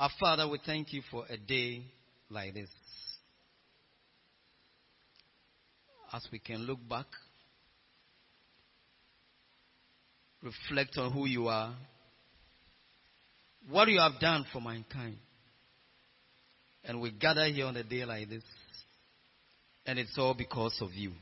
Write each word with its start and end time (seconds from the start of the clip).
Our 0.00 0.08
Father, 0.18 0.48
we 0.48 0.58
thank 0.64 0.94
you 0.94 1.02
for 1.10 1.26
a 1.28 1.36
day 1.36 1.82
like 2.30 2.54
this. 2.54 2.70
As 6.10 6.26
we 6.32 6.38
can 6.38 6.60
look 6.60 6.78
back, 6.88 7.04
reflect 10.42 10.96
on 10.96 11.12
who 11.12 11.26
you 11.26 11.48
are, 11.48 11.74
what 13.68 13.88
you 13.88 14.00
have 14.00 14.18
done 14.18 14.46
for 14.50 14.62
mankind. 14.62 15.18
And 16.82 17.02
we 17.02 17.10
gather 17.10 17.44
here 17.44 17.66
on 17.66 17.76
a 17.76 17.84
day 17.84 18.06
like 18.06 18.30
this, 18.30 18.42
and 19.84 19.98
it's 19.98 20.16
all 20.16 20.32
because 20.32 20.78
of 20.80 20.94
you. 20.94 21.12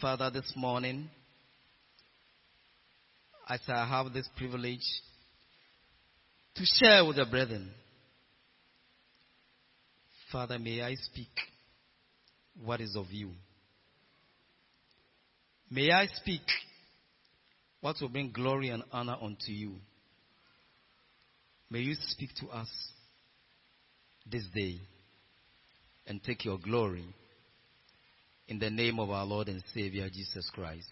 Father, 0.00 0.28
this 0.28 0.52
morning, 0.56 1.08
as 3.48 3.60
I 3.68 3.86
have 3.86 4.12
this 4.12 4.28
privilege 4.36 4.82
to 6.58 6.64
share 6.64 7.04
with 7.04 7.16
the 7.16 7.24
brethren, 7.24 7.70
Father, 10.32 10.58
may 10.58 10.82
I 10.82 10.94
speak 10.96 11.28
what 12.64 12.80
is 12.80 12.96
of 12.96 13.06
you. 13.10 13.30
May 15.70 15.92
I 15.92 16.06
speak 16.06 16.42
what 17.80 17.96
will 18.00 18.08
bring 18.08 18.32
glory 18.32 18.70
and 18.70 18.82
honor 18.90 19.16
unto 19.22 19.52
you. 19.52 19.74
May 21.70 21.80
you 21.80 21.94
speak 22.08 22.30
to 22.40 22.48
us 22.48 22.68
this 24.26 24.44
day 24.52 24.80
and 26.08 26.22
take 26.24 26.44
your 26.44 26.58
glory 26.58 27.04
in 28.48 28.58
the 28.58 28.70
name 28.70 28.98
of 28.98 29.10
our 29.10 29.24
Lord 29.24 29.48
and 29.48 29.62
Savior 29.72 30.08
Jesus 30.08 30.50
Christ. 30.52 30.88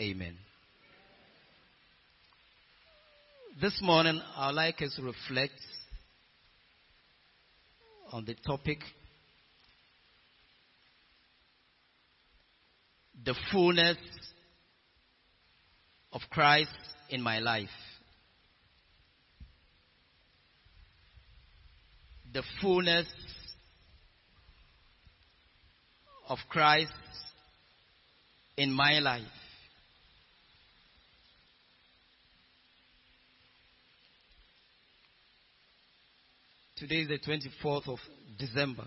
Amen. 0.00 0.36
This 3.60 3.80
morning, 3.82 4.20
I'd 4.36 4.54
like 4.54 4.80
us 4.82 4.94
to 4.94 5.02
reflect 5.02 5.60
on 8.12 8.24
the 8.24 8.34
topic 8.46 8.78
the 13.24 13.34
fullness 13.50 13.96
of 16.12 16.20
Christ 16.30 16.70
in 17.10 17.20
my 17.20 17.40
life. 17.40 17.68
The 22.32 22.44
fullness 22.60 23.08
of 26.28 26.38
Christ 26.48 26.92
in 28.56 28.70
my 28.72 29.00
life. 29.00 29.37
Today 36.78 37.00
is 37.00 37.08
the 37.08 37.18
24th 37.18 37.88
of 37.88 37.98
December. 38.38 38.86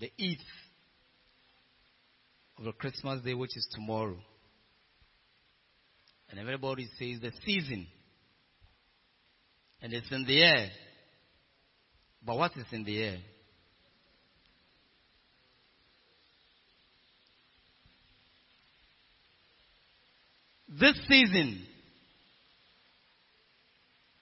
The 0.00 0.10
8th 0.20 0.36
of 2.58 2.64
the 2.64 2.72
Christmas 2.72 3.22
day, 3.22 3.34
which 3.34 3.56
is 3.56 3.68
tomorrow. 3.72 4.18
And 6.28 6.40
everybody 6.40 6.88
says 6.98 7.20
the 7.20 7.30
season. 7.44 7.86
And 9.80 9.92
it's 9.92 10.10
in 10.10 10.24
the 10.26 10.42
air. 10.42 10.70
But 12.24 12.36
what 12.36 12.50
is 12.56 12.64
in 12.72 12.82
the 12.82 13.00
air? 13.00 13.18
This 20.68 20.96
season 21.08 21.64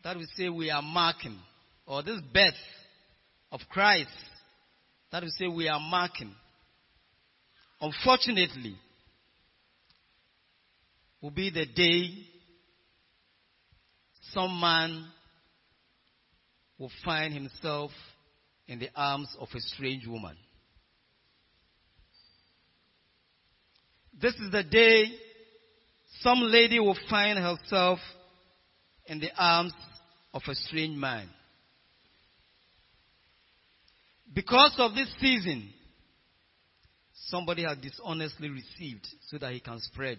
that 0.04 0.18
we 0.18 0.26
say 0.36 0.50
we 0.50 0.70
are 0.70 0.82
marking, 0.82 1.38
or 1.86 2.02
this 2.02 2.20
birth 2.32 2.52
of 3.50 3.60
Christ 3.70 4.10
that 5.10 5.22
we 5.22 5.30
say 5.30 5.46
we 5.46 5.68
are 5.68 5.80
marking, 5.80 6.34
unfortunately, 7.80 8.76
will 11.22 11.30
be 11.30 11.48
the 11.48 11.64
day 11.64 12.10
some 14.32 14.60
man 14.60 15.06
will 16.78 16.90
find 17.04 17.32
himself 17.32 17.90
in 18.66 18.78
the 18.78 18.88
arms 18.94 19.34
of 19.40 19.48
a 19.54 19.60
strange 19.60 20.06
woman. 20.06 20.36
This 24.20 24.34
is 24.34 24.50
the 24.50 24.64
day 24.64 25.06
some 26.20 26.40
lady 26.42 26.78
will 26.78 26.96
find 27.08 27.38
herself 27.38 27.98
in 29.06 29.20
the 29.20 29.30
arms 29.36 29.72
of 30.34 30.42
a 30.48 30.54
strange 30.54 30.98
man. 30.98 31.28
Because 34.34 34.74
of 34.78 34.92
this 34.94 35.08
season, 35.20 35.70
somebody 37.28 37.62
has 37.62 37.78
dishonestly 37.78 38.50
received 38.50 39.06
so 39.28 39.38
that 39.38 39.52
he 39.52 39.60
can 39.60 39.78
spread. 39.80 40.18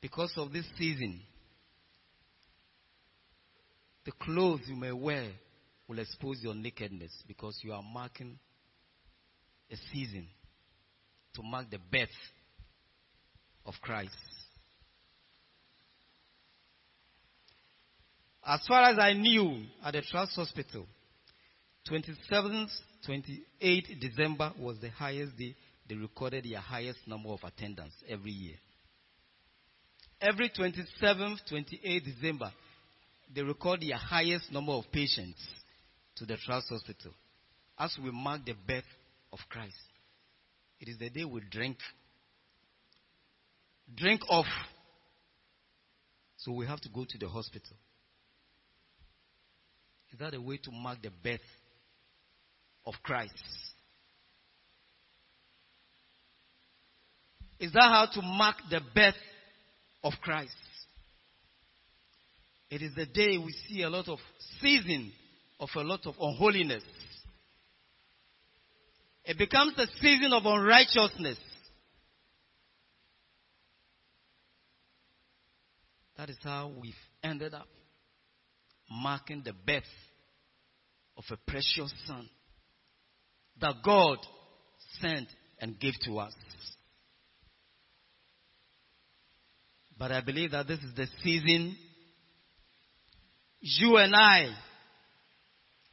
Because 0.00 0.32
of 0.36 0.52
this 0.52 0.66
season, 0.76 1.20
the 4.04 4.12
clothes 4.12 4.62
you 4.66 4.74
may 4.74 4.92
wear 4.92 5.30
will 5.86 6.00
expose 6.00 6.38
your 6.42 6.54
nakedness 6.54 7.12
because 7.28 7.56
you 7.62 7.72
are 7.72 7.82
marking 7.82 8.36
a 9.70 9.76
season 9.92 10.26
to 11.34 11.42
mark 11.42 11.70
the 11.70 11.78
birth 11.90 12.08
of 13.64 13.74
Christ. 13.80 14.10
As 18.46 18.60
far 18.66 18.90
as 18.90 18.98
I 18.98 19.14
knew 19.14 19.64
at 19.82 19.94
the 19.94 20.02
Trust 20.02 20.36
Hospital, 20.36 20.86
27th, 21.88 22.70
28th 23.08 24.00
December 24.00 24.52
was 24.58 24.78
the 24.80 24.90
highest 24.90 25.36
day 25.36 25.54
they 25.88 25.94
recorded 25.94 26.44
their 26.44 26.60
highest 26.60 26.98
number 27.06 27.30
of 27.30 27.40
attendance 27.42 27.94
every 28.08 28.30
year. 28.30 28.56
Every 30.20 30.50
27th, 30.50 31.38
28th 31.50 32.04
December, 32.04 32.52
they 33.34 33.42
record 33.42 33.80
their 33.80 33.96
highest 33.96 34.52
number 34.52 34.72
of 34.72 34.84
patients 34.92 35.38
to 36.16 36.24
the 36.26 36.36
Trust 36.36 36.68
Hospital 36.68 37.12
as 37.78 37.96
we 38.02 38.10
mark 38.10 38.44
the 38.44 38.54
birth 38.66 38.84
of 39.32 39.38
Christ. 39.48 39.74
It 40.80 40.88
is 40.88 40.98
the 40.98 41.10
day 41.10 41.24
we 41.24 41.40
drink. 41.50 41.78
Drink 43.94 44.20
off. 44.28 44.46
So 46.36 46.52
we 46.52 46.66
have 46.66 46.80
to 46.82 46.88
go 46.88 47.04
to 47.08 47.18
the 47.18 47.28
hospital. 47.28 47.76
Is 50.14 50.20
that 50.20 50.32
a 50.32 50.40
way 50.40 50.58
to 50.58 50.70
mark 50.70 51.02
the 51.02 51.10
birth 51.24 51.40
of 52.86 52.94
Christ? 53.02 53.32
Is 57.58 57.72
that 57.72 57.80
how 57.80 58.06
to 58.12 58.22
mark 58.22 58.54
the 58.70 58.80
birth 58.94 59.16
of 60.04 60.12
Christ? 60.22 60.54
It 62.70 62.80
is 62.82 62.94
the 62.94 63.06
day 63.06 63.38
we 63.38 63.52
see 63.66 63.82
a 63.82 63.90
lot 63.90 64.06
of 64.08 64.20
season 64.60 65.10
of 65.58 65.70
a 65.74 65.80
lot 65.80 66.06
of 66.06 66.14
unholiness. 66.20 66.84
It 69.24 69.36
becomes 69.36 69.76
a 69.78 69.88
season 70.00 70.32
of 70.32 70.46
unrighteousness. 70.46 71.38
That 76.16 76.30
is 76.30 76.38
how 76.40 76.70
we've 76.80 76.94
ended 77.24 77.52
up 77.52 77.66
marking 79.02 79.42
the 79.44 79.52
birth 79.66 79.82
of 81.16 81.24
a 81.30 81.50
precious 81.50 81.92
son 82.06 82.28
that 83.60 83.74
God 83.84 84.18
sent 85.00 85.28
and 85.60 85.78
gave 85.78 85.94
to 86.04 86.18
us. 86.18 86.34
But 89.98 90.10
I 90.10 90.20
believe 90.20 90.50
that 90.52 90.66
this 90.66 90.80
is 90.80 90.94
the 90.96 91.06
season 91.22 91.76
you 93.60 93.96
and 93.96 94.14
I 94.14 94.48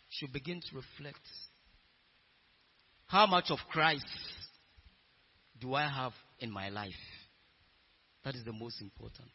should 0.09 0.33
begin 0.33 0.59
to 0.59 0.75
reflect. 0.75 1.21
How 3.05 3.25
much 3.27 3.45
of 3.49 3.59
Christ 3.71 4.05
do 5.59 5.75
I 5.75 5.87
have 5.87 6.11
in 6.39 6.51
my 6.51 6.69
life? 6.69 6.91
That 8.25 8.35
is 8.35 8.43
the 8.43 8.51
most 8.51 8.81
important. 8.81 9.29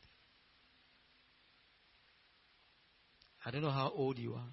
I 3.46 3.50
don't 3.52 3.62
know 3.62 3.70
how 3.70 3.92
old 3.94 4.18
you 4.18 4.34
are, 4.34 4.52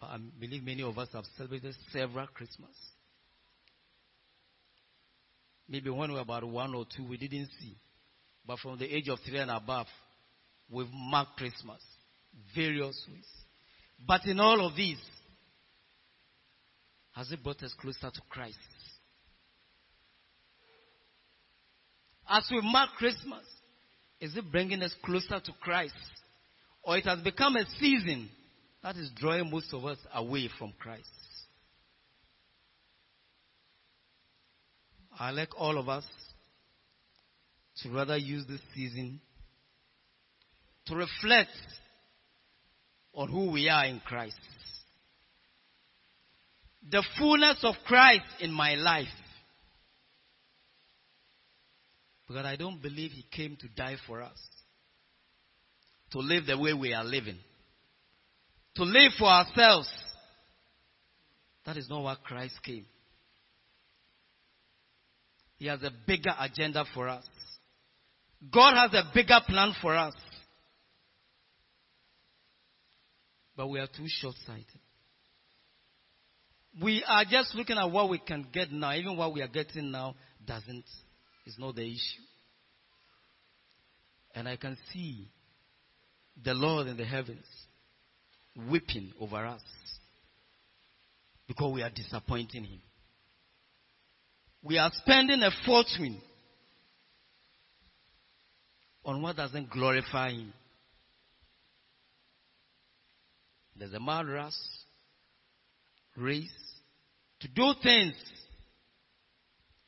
but 0.00 0.06
I 0.06 0.18
believe 0.38 0.62
many 0.62 0.82
of 0.82 0.96
us 0.96 1.08
have 1.12 1.24
celebrated 1.36 1.74
several 1.92 2.28
Christmas. 2.28 2.70
Maybe 5.68 5.90
when 5.90 6.10
we 6.10 6.14
were 6.14 6.20
about 6.20 6.44
one 6.44 6.72
or 6.74 6.86
two, 6.96 7.04
we 7.04 7.16
didn't 7.16 7.48
see. 7.60 7.76
But 8.46 8.60
from 8.60 8.78
the 8.78 8.86
age 8.94 9.08
of 9.08 9.18
three 9.26 9.38
and 9.38 9.50
above, 9.50 9.86
we've 10.70 10.86
marked 10.92 11.36
Christmas 11.36 11.80
various 12.54 13.04
ways. 13.10 13.26
But 14.06 14.24
in 14.26 14.38
all 14.38 14.64
of 14.64 14.76
these, 14.76 15.00
has 17.12 17.32
it 17.32 17.42
brought 17.42 17.62
us 17.62 17.74
closer 17.80 18.10
to 18.10 18.20
Christ? 18.28 18.58
as 22.28 22.44
we 22.50 22.60
mark 22.62 22.90
Christmas, 22.96 23.44
is 24.20 24.36
it 24.36 24.50
bringing 24.50 24.82
us 24.82 24.94
closer 25.04 25.40
to 25.40 25.52
Christ? 25.60 25.94
Or 26.84 26.98
it 26.98 27.04
has 27.06 27.20
become 27.20 27.56
a 27.56 27.64
season 27.80 28.28
that 28.82 28.96
is 28.96 29.10
drawing 29.16 29.50
most 29.50 29.72
of 29.72 29.84
us 29.84 29.98
away 30.14 30.50
from 30.58 30.72
Christ? 30.78 31.08
I 35.18 35.30
like 35.30 35.50
all 35.56 35.78
of 35.78 35.88
us 35.88 36.04
to 37.82 37.90
rather 37.90 38.16
use 38.16 38.44
this 38.46 38.60
season 38.74 39.20
to 40.86 40.96
reflect 40.96 41.50
on 43.14 43.28
who 43.28 43.50
we 43.50 43.68
are 43.68 43.86
in 43.86 44.00
Christ. 44.00 44.36
The 46.90 47.02
fullness 47.18 47.58
of 47.62 47.76
Christ 47.86 48.24
in 48.40 48.52
my 48.52 48.74
life. 48.74 49.06
Because 52.26 52.44
I 52.44 52.56
don't 52.56 52.82
believe 52.82 53.12
He 53.12 53.24
came 53.30 53.56
to 53.60 53.68
die 53.68 53.96
for 54.06 54.20
us. 54.20 54.38
To 56.14 56.20
live 56.20 56.46
the 56.46 56.56
way 56.56 56.72
we 56.72 56.94
are 56.94 57.02
living. 57.02 57.38
To 58.76 58.84
live 58.84 59.10
for 59.18 59.26
ourselves. 59.26 59.88
That 61.66 61.76
is 61.76 61.90
not 61.90 62.04
what 62.04 62.22
Christ 62.22 62.54
came. 62.62 62.86
He 65.56 65.66
has 65.66 65.82
a 65.82 65.90
bigger 66.06 66.32
agenda 66.38 66.84
for 66.94 67.08
us. 67.08 67.24
God 68.52 68.74
has 68.74 68.94
a 68.94 69.10
bigger 69.12 69.40
plan 69.44 69.72
for 69.82 69.96
us. 69.96 70.14
But 73.56 73.66
we 73.66 73.80
are 73.80 73.88
too 73.88 74.06
short 74.06 74.36
sighted. 74.46 74.66
We 76.80 77.04
are 77.08 77.24
just 77.28 77.56
looking 77.56 77.76
at 77.76 77.90
what 77.90 78.08
we 78.08 78.20
can 78.20 78.46
get 78.52 78.70
now. 78.70 78.94
Even 78.94 79.16
what 79.16 79.34
we 79.34 79.42
are 79.42 79.48
getting 79.48 79.90
now 79.90 80.14
doesn't, 80.46 80.84
is 81.44 81.56
not 81.58 81.74
the 81.74 81.82
issue. 81.82 82.22
And 84.32 84.46
I 84.48 84.54
can 84.56 84.78
see 84.92 85.28
the 86.42 86.54
Lord 86.54 86.86
in 86.88 86.96
the 86.96 87.04
heavens 87.04 87.44
weeping 88.70 89.12
over 89.20 89.46
us 89.46 89.62
because 91.46 91.72
we 91.72 91.82
are 91.82 91.90
disappointing 91.90 92.64
Him. 92.64 92.80
We 94.62 94.78
are 94.78 94.90
spending 94.94 95.42
a 95.42 95.50
fortune 95.66 96.20
on 99.04 99.20
what 99.20 99.36
doesn't 99.36 99.70
glorify 99.70 100.30
Him. 100.30 100.52
There's 103.76 103.92
a 103.92 103.98
rush, 103.98 104.52
race, 106.16 106.48
to 107.40 107.48
do 107.48 107.74
things 107.82 108.14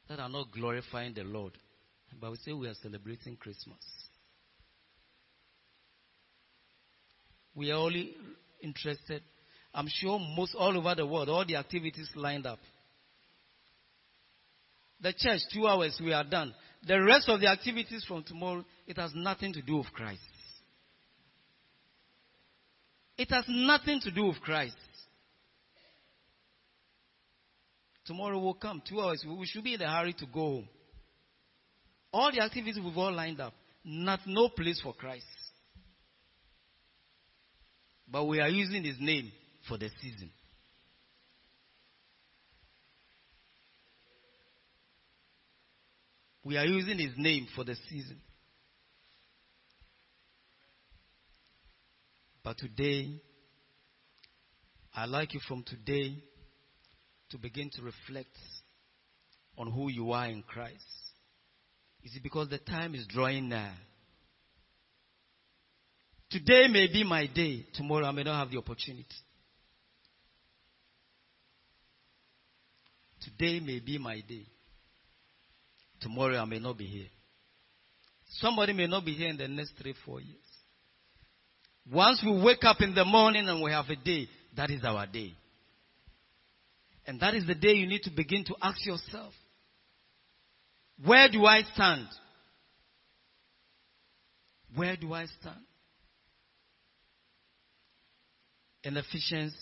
that 0.08 0.18
are 0.18 0.28
not 0.28 0.50
glorifying 0.52 1.14
the 1.14 1.22
Lord. 1.22 1.52
But 2.20 2.32
we 2.32 2.36
say 2.38 2.52
we 2.52 2.68
are 2.68 2.74
celebrating 2.82 3.36
Christmas. 3.36 3.78
We 7.56 7.70
are 7.70 7.78
only 7.78 8.14
interested. 8.60 9.22
I'm 9.74 9.88
sure 9.88 10.18
most 10.36 10.54
all 10.54 10.76
over 10.76 10.94
the 10.94 11.06
world, 11.06 11.28
all 11.28 11.44
the 11.44 11.56
activities 11.56 12.08
lined 12.14 12.46
up. 12.46 12.58
The 15.00 15.12
church, 15.12 15.40
two 15.52 15.66
hours, 15.66 15.98
we 16.02 16.12
are 16.12 16.24
done. 16.24 16.54
The 16.86 17.02
rest 17.02 17.28
of 17.28 17.40
the 17.40 17.48
activities 17.48 18.04
from 18.06 18.22
tomorrow, 18.22 18.64
it 18.86 18.96
has 18.98 19.10
nothing 19.14 19.52
to 19.54 19.62
do 19.62 19.78
with 19.78 19.92
Christ. 19.92 20.20
It 23.18 23.30
has 23.30 23.44
nothing 23.48 24.00
to 24.00 24.10
do 24.10 24.26
with 24.26 24.40
Christ. 24.40 24.76
Tomorrow 28.06 28.38
will 28.38 28.54
come, 28.54 28.82
two 28.88 29.00
hours. 29.00 29.24
We 29.26 29.46
should 29.46 29.64
be 29.64 29.74
in 29.74 29.82
a 29.82 29.90
hurry 29.90 30.12
to 30.14 30.26
go 30.26 30.40
home. 30.40 30.68
All 32.12 32.30
the 32.30 32.42
activities 32.42 32.78
we've 32.82 32.96
all 32.96 33.12
lined 33.12 33.40
up, 33.40 33.52
not 33.84 34.20
no 34.26 34.48
place 34.48 34.80
for 34.80 34.94
Christ. 34.94 35.24
But 38.08 38.24
we 38.24 38.40
are 38.40 38.48
using 38.48 38.84
his 38.84 38.96
name 39.00 39.32
for 39.68 39.76
the 39.78 39.90
season. 40.00 40.30
We 46.44 46.56
are 46.56 46.64
using 46.64 46.98
his 46.98 47.12
name 47.16 47.48
for 47.56 47.64
the 47.64 47.74
season. 47.90 48.20
But 52.44 52.58
today, 52.58 53.20
I'd 54.94 55.08
like 55.08 55.34
you 55.34 55.40
from 55.48 55.64
today 55.64 56.14
to 57.30 57.38
begin 57.38 57.70
to 57.74 57.82
reflect 57.82 58.38
on 59.58 59.72
who 59.72 59.88
you 59.90 60.12
are 60.12 60.28
in 60.28 60.44
Christ. 60.44 60.76
Is 62.04 62.14
it 62.14 62.22
because 62.22 62.48
the 62.48 62.58
time 62.58 62.94
is 62.94 63.04
drawing 63.08 63.48
near? 63.48 63.72
Today 66.30 66.66
may 66.68 66.88
be 66.88 67.04
my 67.04 67.26
day. 67.26 67.66
Tomorrow 67.74 68.06
I 68.06 68.12
may 68.12 68.24
not 68.24 68.38
have 68.40 68.50
the 68.50 68.58
opportunity. 68.58 69.06
Today 73.20 73.60
may 73.60 73.80
be 73.80 73.98
my 73.98 74.20
day. 74.28 74.46
Tomorrow 76.00 76.38
I 76.38 76.44
may 76.44 76.58
not 76.58 76.76
be 76.76 76.84
here. 76.84 77.08
Somebody 78.38 78.72
may 78.72 78.86
not 78.86 79.04
be 79.04 79.12
here 79.12 79.28
in 79.28 79.36
the 79.36 79.48
next 79.48 79.72
three, 79.80 79.94
four 80.04 80.20
years. 80.20 80.36
Once 81.92 82.22
we 82.24 82.42
wake 82.42 82.64
up 82.64 82.80
in 82.80 82.94
the 82.94 83.04
morning 83.04 83.48
and 83.48 83.62
we 83.62 83.70
have 83.70 83.88
a 83.88 83.96
day, 83.96 84.26
that 84.56 84.70
is 84.70 84.84
our 84.84 85.06
day. 85.06 85.32
And 87.06 87.20
that 87.20 87.34
is 87.34 87.46
the 87.46 87.54
day 87.54 87.72
you 87.72 87.86
need 87.86 88.02
to 88.02 88.10
begin 88.10 88.44
to 88.46 88.56
ask 88.60 88.84
yourself, 88.84 89.32
where 91.04 91.28
do 91.30 91.44
I 91.46 91.62
stand? 91.74 92.08
Where 94.74 94.96
do 94.96 95.12
I 95.12 95.26
stand? 95.40 95.60
In 98.86 98.96
Ephesians 98.96 99.52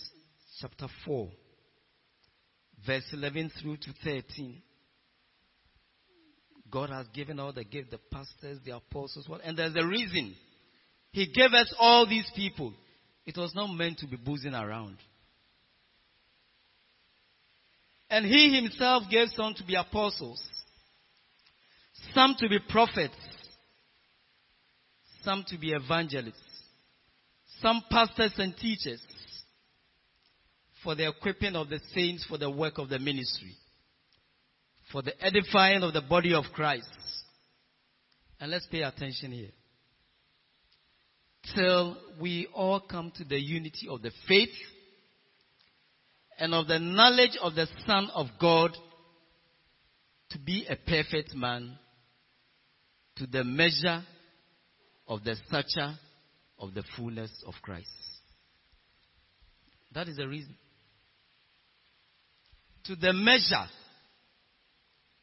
chapter 0.60 0.86
4, 1.06 1.30
verse 2.86 3.04
11 3.10 3.52
through 3.58 3.78
to 3.78 3.90
13. 4.04 4.60
God 6.70 6.90
has 6.90 7.06
given 7.14 7.40
all 7.40 7.50
the 7.50 7.64
gifts, 7.64 7.88
the 7.90 7.98
pastors, 8.12 8.58
the 8.66 8.76
apostles, 8.76 9.26
and 9.42 9.56
there's 9.56 9.74
a 9.76 9.86
reason. 9.86 10.34
He 11.12 11.32
gave 11.32 11.54
us 11.54 11.74
all 11.78 12.06
these 12.06 12.30
people. 12.36 12.74
It 13.24 13.38
was 13.38 13.54
not 13.54 13.68
meant 13.68 14.00
to 14.00 14.06
be 14.06 14.16
boozing 14.16 14.52
around. 14.52 14.98
And 18.10 18.26
he 18.26 18.54
himself 18.54 19.04
gave 19.10 19.28
some 19.28 19.54
to 19.54 19.64
be 19.64 19.74
apostles, 19.74 20.46
some 22.12 22.34
to 22.40 22.48
be 22.50 22.58
prophets, 22.68 23.16
some 25.22 25.46
to 25.48 25.56
be 25.56 25.72
evangelists, 25.72 26.36
some 27.62 27.82
pastors 27.90 28.34
and 28.36 28.54
teachers 28.58 29.00
for 30.84 30.94
the 30.94 31.08
equipping 31.08 31.56
of 31.56 31.70
the 31.70 31.80
saints 31.94 32.24
for 32.26 32.38
the 32.38 32.50
work 32.50 32.78
of 32.78 32.90
the 32.90 32.98
ministry, 32.98 33.56
for 34.92 35.02
the 35.02 35.12
edifying 35.24 35.82
of 35.82 35.94
the 35.94 36.02
body 36.02 36.34
of 36.34 36.44
Christ. 36.54 36.86
And 38.38 38.50
let's 38.50 38.66
pay 38.66 38.82
attention 38.82 39.32
here. 39.32 39.50
Till 41.54 41.96
we 42.20 42.46
all 42.54 42.80
come 42.80 43.12
to 43.16 43.24
the 43.24 43.38
unity 43.38 43.88
of 43.88 44.02
the 44.02 44.12
faith 44.28 44.54
and 46.38 46.54
of 46.54 46.68
the 46.68 46.78
knowledge 46.78 47.36
of 47.40 47.54
the 47.54 47.66
Son 47.86 48.10
of 48.14 48.26
God 48.40 48.76
to 50.30 50.38
be 50.38 50.66
a 50.68 50.76
perfect 50.76 51.34
man 51.34 51.78
to 53.16 53.26
the 53.26 53.44
measure 53.44 54.02
of 55.06 55.22
the 55.22 55.36
stature 55.46 55.94
of 56.58 56.74
the 56.74 56.82
fullness 56.96 57.30
of 57.46 57.54
Christ. 57.62 57.88
That 59.92 60.08
is 60.08 60.16
the 60.16 60.26
reason. 60.26 60.56
To 62.86 62.96
the 62.96 63.12
measure 63.12 63.66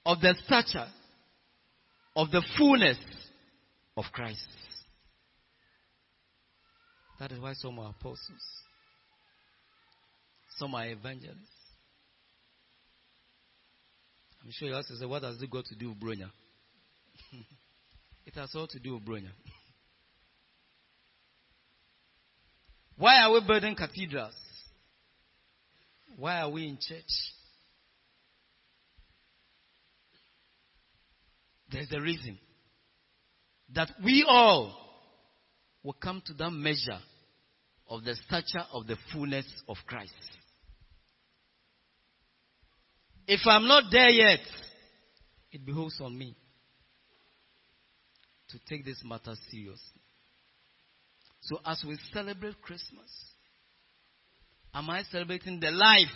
of 0.06 0.20
the 0.20 0.36
stature 0.46 0.88
of 2.16 2.32
the 2.32 2.42
fullness 2.58 2.98
of 3.96 4.06
Christ. 4.12 4.48
That 7.20 7.32
is 7.32 7.40
why 7.40 7.54
some 7.54 7.78
are 7.80 7.92
apostles. 7.92 8.42
Some 10.58 10.74
are 10.74 10.88
evangelists. 10.88 11.38
I'm 14.44 14.50
sure 14.52 14.70
you 14.70 14.76
ask 14.76 14.90
yourself, 14.90 15.12
what 15.12 15.24
has 15.24 15.40
it 15.42 15.52
got 15.52 15.66
to 15.66 15.76
do 15.76 15.90
with 15.90 16.00
Bronya? 16.00 16.32
it 18.26 18.34
has 18.34 18.50
all 18.56 18.68
to 18.68 18.80
do 18.80 18.96
with 18.96 19.06
Bronya. 19.06 19.30
Why 22.98 23.22
are 23.22 23.32
we 23.32 23.42
building 23.46 23.76
cathedrals? 23.76 24.36
Why 26.18 26.42
are 26.42 26.50
we 26.50 26.68
in 26.68 26.78
church? 26.80 27.12
There's 31.72 31.92
a 31.92 32.02
reason. 32.02 32.38
That 33.74 33.90
we 34.04 34.26
all 34.28 34.76
will 35.84 35.94
come 35.94 36.22
to 36.26 36.34
that 36.34 36.52
measure 36.52 37.00
of 37.90 38.04
the 38.04 38.16
stature 38.28 38.66
of 38.74 38.88
the 38.88 38.98
fullness 39.12 39.46
of 39.68 39.78
Christ. 39.86 40.14
If 43.28 43.42
I'm 43.46 43.68
not 43.68 43.86
there 43.92 44.10
yet, 44.10 44.40
it 45.52 45.66
behoves 45.66 46.00
on 46.02 46.18
me 46.18 46.36
to 48.50 48.60
take 48.68 48.84
this 48.84 49.02
matter 49.06 49.34
seriously. 49.50 50.02
So 51.42 51.60
as 51.66 51.84
we 51.88 51.98
celebrate 52.14 52.62
Christmas, 52.62 53.10
am 54.74 54.90
I 54.90 55.04
celebrating 55.04 55.60
the 55.60 55.72
life 55.72 56.08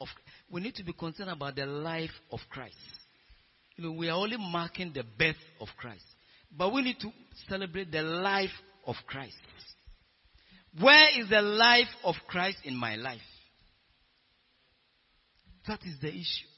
of 0.00 0.08
we 0.50 0.60
need 0.60 0.74
to 0.74 0.84
be 0.84 0.92
concerned 0.92 1.30
about 1.30 1.56
the 1.56 1.64
life 1.64 2.10
of 2.30 2.40
Christ. 2.50 2.76
You 3.76 3.84
know, 3.84 3.92
we 3.92 4.08
are 4.08 4.16
only 4.16 4.36
marking 4.36 4.92
the 4.94 5.04
birth 5.18 5.36
of 5.60 5.68
Christ. 5.76 6.04
But 6.56 6.72
we 6.72 6.82
need 6.82 7.00
to 7.00 7.10
celebrate 7.48 7.90
the 7.90 8.02
life 8.02 8.50
of 8.86 8.96
Christ. 9.06 9.36
Where 10.80 11.08
is 11.20 11.28
the 11.28 11.42
life 11.42 11.88
of 12.04 12.14
Christ 12.28 12.58
in 12.64 12.76
my 12.76 12.96
life? 12.96 13.20
That 15.66 15.80
is 15.84 15.98
the 16.00 16.08
issue. 16.08 16.48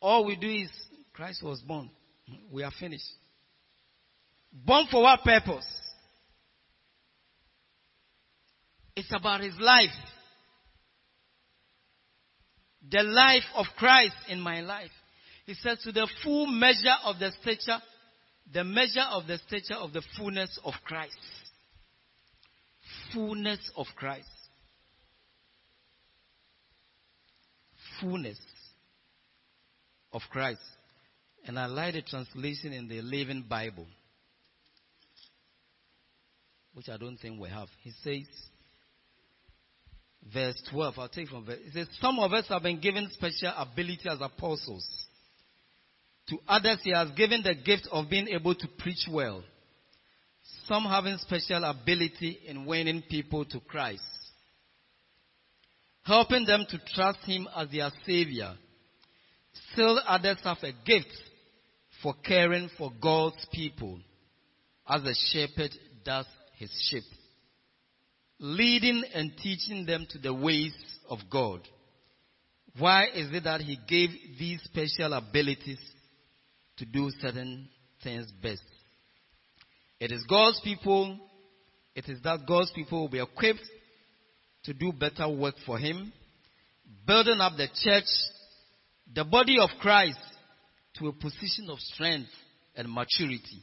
All 0.00 0.24
we 0.24 0.36
do 0.36 0.48
is 0.48 0.70
Christ 1.12 1.42
was 1.42 1.60
born. 1.60 1.90
We 2.50 2.62
are 2.62 2.72
finished. 2.78 3.04
Born 4.52 4.86
for 4.90 5.02
what 5.02 5.20
purpose? 5.22 5.66
It's 8.96 9.12
about 9.12 9.40
his 9.40 9.54
life. 9.58 9.90
The 12.90 13.02
life 13.02 13.42
of 13.56 13.66
Christ 13.76 14.14
in 14.28 14.40
my 14.40 14.60
life. 14.60 14.90
He 15.46 15.54
says, 15.54 15.78
to 15.82 15.92
the 15.92 16.08
full 16.22 16.46
measure 16.46 16.96
of 17.04 17.18
the 17.18 17.30
stature, 17.42 17.78
the 18.52 18.64
measure 18.64 19.04
of 19.10 19.26
the 19.26 19.38
stature 19.46 19.74
of 19.74 19.92
the 19.92 20.02
fullness 20.16 20.58
of 20.64 20.74
Christ. 20.84 21.16
Fullness 23.12 23.58
of 23.76 23.86
Christ. 23.94 24.28
Fullness 28.00 28.38
of 30.12 30.22
Christ. 30.30 30.60
And 31.46 31.58
I 31.58 31.66
like 31.66 31.94
the 31.94 32.02
translation 32.02 32.72
in 32.72 32.88
the 32.88 33.02
Living 33.02 33.44
Bible, 33.48 33.86
which 36.72 36.88
I 36.88 36.96
don't 36.96 37.18
think 37.18 37.38
we 37.38 37.50
have. 37.50 37.68
He 37.82 37.92
says, 38.02 38.26
verse 40.32 40.60
12, 40.70 40.94
I'll 40.98 41.08
take 41.08 41.28
from 41.28 41.44
verse, 41.44 41.58
it 41.66 41.74
says, 41.74 41.88
Some 42.00 42.18
of 42.18 42.32
us 42.32 42.46
have 42.48 42.62
been 42.62 42.80
given 42.80 43.10
special 43.12 43.52
ability 43.56 44.08
as 44.08 44.18
apostles. 44.22 44.86
To 46.28 46.38
others, 46.48 46.78
he 46.82 46.90
has 46.90 47.10
given 47.12 47.42
the 47.42 47.54
gift 47.54 47.88
of 47.92 48.08
being 48.08 48.28
able 48.28 48.54
to 48.54 48.68
preach 48.78 49.06
well. 49.10 49.42
Some 50.66 50.84
having 50.84 51.18
special 51.18 51.64
ability 51.64 52.40
in 52.46 52.64
winning 52.64 53.02
people 53.08 53.44
to 53.46 53.60
Christ, 53.60 54.02
helping 56.02 56.46
them 56.46 56.66
to 56.70 56.78
trust 56.94 57.18
him 57.24 57.46
as 57.54 57.68
their 57.70 57.90
savior. 58.06 58.54
Still 59.72 60.00
others 60.06 60.38
have 60.44 60.58
a 60.62 60.72
gift 60.86 61.12
for 62.02 62.14
caring 62.24 62.70
for 62.78 62.92
God's 63.00 63.46
people, 63.52 63.98
as 64.88 65.02
a 65.02 65.14
shepherd 65.32 65.70
does 66.04 66.26
his 66.58 66.70
sheep 66.90 67.04
leading 68.38 69.02
and 69.14 69.32
teaching 69.42 69.86
them 69.86 70.06
to 70.10 70.18
the 70.18 70.34
ways 70.34 70.74
of 71.08 71.18
God. 71.30 71.60
Why 72.78 73.06
is 73.06 73.32
it 73.32 73.44
that 73.44 73.60
He 73.60 73.78
gave 73.88 74.10
these 74.38 74.60
special 74.64 75.12
abilities 75.12 75.78
to 76.78 76.84
do 76.84 77.10
certain 77.20 77.68
things 78.02 78.30
best? 78.42 78.62
It 80.00 80.12
is 80.12 80.24
God's 80.28 80.60
people, 80.62 81.18
it 81.94 82.08
is 82.08 82.20
that 82.22 82.46
God's 82.46 82.72
people 82.72 83.00
will 83.00 83.08
be 83.08 83.20
equipped 83.20 83.64
to 84.64 84.74
do 84.74 84.92
better 84.92 85.28
work 85.28 85.54
for 85.64 85.78
Him, 85.78 86.12
building 87.06 87.40
up 87.40 87.56
the 87.56 87.68
church, 87.82 88.04
the 89.14 89.24
body 89.24 89.56
of 89.60 89.70
Christ, 89.80 90.18
to 90.98 91.08
a 91.08 91.12
position 91.12 91.68
of 91.70 91.78
strength 91.78 92.30
and 92.74 92.92
maturity. 92.92 93.62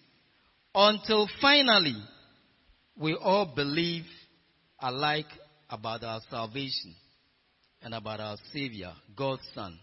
Until 0.73 1.27
finally, 1.41 1.95
we 2.97 3.15
all 3.15 3.51
believe 3.55 4.05
alike 4.79 5.27
about 5.69 6.03
our 6.03 6.21
salvation 6.29 6.95
and 7.81 7.93
about 7.93 8.19
our 8.19 8.37
Savior, 8.53 8.93
God's 9.15 9.41
Son, 9.55 9.77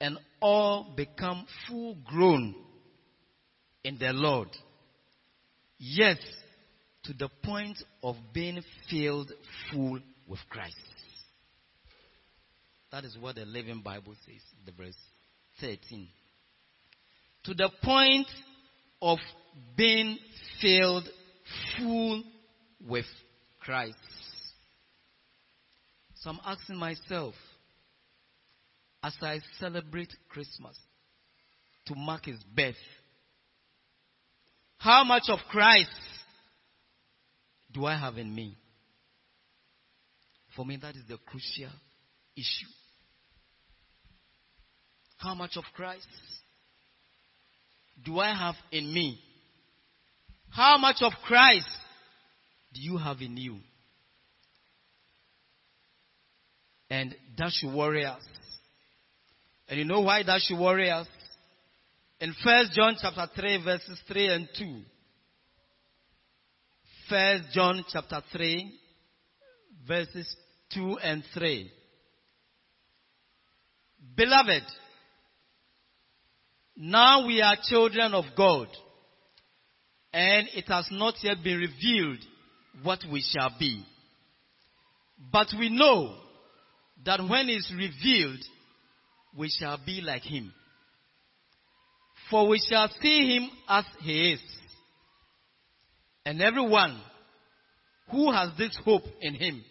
and 0.00 0.18
all 0.40 0.92
become 0.96 1.46
full 1.66 1.96
grown 2.04 2.54
in 3.84 3.98
the 3.98 4.12
Lord. 4.12 4.48
Yes, 5.78 6.18
to 7.04 7.12
the 7.12 7.28
point 7.42 7.78
of 8.02 8.16
being 8.32 8.62
filled 8.90 9.32
full 9.70 10.00
with 10.26 10.40
Christ. 10.48 10.76
That 12.90 13.04
is 13.04 13.16
what 13.18 13.34
the 13.34 13.44
Living 13.44 13.80
Bible 13.80 14.14
says, 14.24 14.40
the 14.64 14.72
verse 14.72 14.96
13. 15.60 16.08
To 17.44 17.54
the 17.54 17.70
point 17.82 18.28
of 19.02 19.18
being 19.76 20.18
filled 20.60 21.08
full 21.76 22.22
with 22.88 23.04
Christ. 23.60 23.96
So 26.14 26.30
I'm 26.30 26.40
asking 26.46 26.76
myself, 26.76 27.34
as 29.04 29.14
I 29.20 29.38
celebrate 29.60 30.08
Christmas 30.30 30.78
to 31.86 31.94
mark 31.94 32.24
his 32.24 32.42
birth, 32.56 32.74
how 34.78 35.04
much 35.04 35.24
of 35.28 35.38
Christ 35.50 35.90
do 37.70 37.84
I 37.84 37.98
have 37.98 38.16
in 38.16 38.34
me? 38.34 38.56
For 40.56 40.64
me, 40.64 40.78
that 40.80 40.96
is 40.96 41.02
the 41.06 41.18
crucial 41.26 41.70
issue. 42.34 42.72
How 45.18 45.34
much 45.34 45.56
of 45.56 45.64
Christ 45.74 46.06
do 48.06 48.20
I 48.20 48.34
have 48.34 48.54
in 48.72 48.92
me? 48.92 49.18
How 50.50 50.78
much 50.78 50.96
of 51.02 51.12
Christ 51.26 51.66
do 52.72 52.80
you 52.80 52.96
have 52.96 53.20
in 53.20 53.36
you? 53.36 53.58
And 56.88 57.14
that 57.36 57.50
should 57.52 57.74
worry 57.74 58.06
us. 58.06 58.22
And 59.68 59.78
you 59.78 59.84
know 59.84 60.00
why 60.00 60.22
that 60.22 60.40
should 60.42 60.58
worry 60.58 60.90
us? 60.90 61.06
In 62.20 62.34
First 62.44 62.72
John 62.72 62.96
chapter 63.00 63.28
3 63.34 63.64
verses 63.64 63.98
3 64.08 64.26
and 64.28 64.48
2. 64.58 64.80
First 67.08 67.44
John 67.52 67.84
chapter 67.90 68.22
3 68.32 68.72
verses 69.86 70.36
2 70.74 70.98
and 71.02 71.22
3. 71.34 71.70
Beloved, 74.16 74.62
now 76.76 77.26
we 77.26 77.40
are 77.40 77.56
children 77.68 78.14
of 78.14 78.24
God, 78.36 78.68
and 80.12 80.48
it 80.54 80.66
has 80.68 80.86
not 80.90 81.14
yet 81.22 81.42
been 81.42 81.58
revealed 81.58 82.18
what 82.82 83.00
we 83.10 83.22
shall 83.22 83.54
be. 83.58 83.84
But 85.32 85.48
we 85.58 85.68
know 85.68 86.16
that 87.04 87.20
when 87.20 87.48
it's 87.48 87.72
revealed, 87.72 88.40
we 89.36 89.48
shall 89.48 89.78
be 89.84 90.00
like 90.00 90.22
him. 90.22 90.52
For 92.30 92.48
we 92.48 92.60
shall 92.68 92.88
see 93.00 93.36
him 93.36 93.50
as 93.68 93.84
he 94.00 94.32
is. 94.32 94.40
And 96.24 96.40
everyone 96.40 97.00
who 98.10 98.32
has 98.32 98.50
this 98.56 98.76
hope 98.84 99.02
in 99.20 99.34
him 99.34 99.62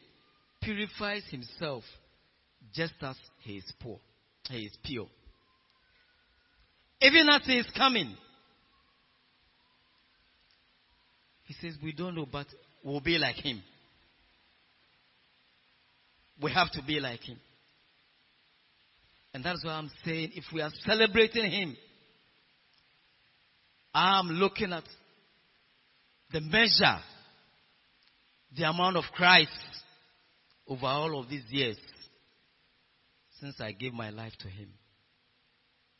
purifies 0.61 1.23
himself 1.29 1.83
just 2.73 2.93
as 3.01 3.15
he 3.41 3.53
is 3.53 3.73
poor. 3.81 3.99
He 4.49 4.59
is 4.65 4.77
pure. 4.83 5.07
Even 7.01 7.27
as 7.29 7.41
he 7.45 7.57
is 7.57 7.67
coming, 7.75 8.15
he 11.45 11.53
says, 11.55 11.77
We 11.83 11.91
don't 11.91 12.15
know, 12.15 12.27
but 12.31 12.47
we'll 12.83 13.01
be 13.01 13.17
like 13.17 13.35
him. 13.35 13.61
We 16.41 16.51
have 16.51 16.71
to 16.71 16.83
be 16.83 16.99
like 16.99 17.21
him. 17.21 17.37
And 19.33 19.43
that's 19.43 19.63
why 19.65 19.73
I'm 19.73 19.91
saying 20.05 20.31
if 20.35 20.45
we 20.53 20.61
are 20.61 20.71
celebrating 20.85 21.49
him, 21.49 21.75
I'm 23.93 24.27
looking 24.27 24.73
at 24.73 24.83
the 26.31 26.41
measure, 26.41 26.99
the 28.55 28.63
amount 28.63 28.97
of 28.97 29.03
Christ 29.15 29.51
over 30.67 30.85
all 30.85 31.19
of 31.19 31.29
these 31.29 31.45
years 31.49 31.77
since 33.39 33.59
I 33.59 33.71
gave 33.71 33.93
my 33.93 34.09
life 34.09 34.33
to 34.39 34.47
him. 34.47 34.69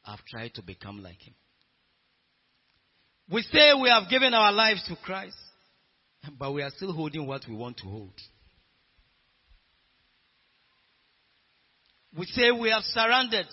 I've 0.06 0.24
tried 0.26 0.54
to 0.56 0.62
become 0.62 1.02
like 1.02 1.20
him. 1.22 1.34
We 3.32 3.42
say 3.42 3.72
we 3.82 3.90
have 3.90 4.10
given 4.10 4.34
our 4.34 4.52
lives 4.52 4.84
to 4.88 4.96
Christ, 5.04 5.38
but 6.38 6.52
we 6.54 6.62
are 6.62 6.72
still 6.76 6.94
holding 6.94 7.26
what 7.26 7.42
we 7.48 7.56
want 7.56 7.78
to 7.78 7.84
hold. 7.86 8.14
We 12.18 12.26
say 12.28 12.52
we 12.52 12.70
have 12.70 12.84
surrendered, 12.84 13.48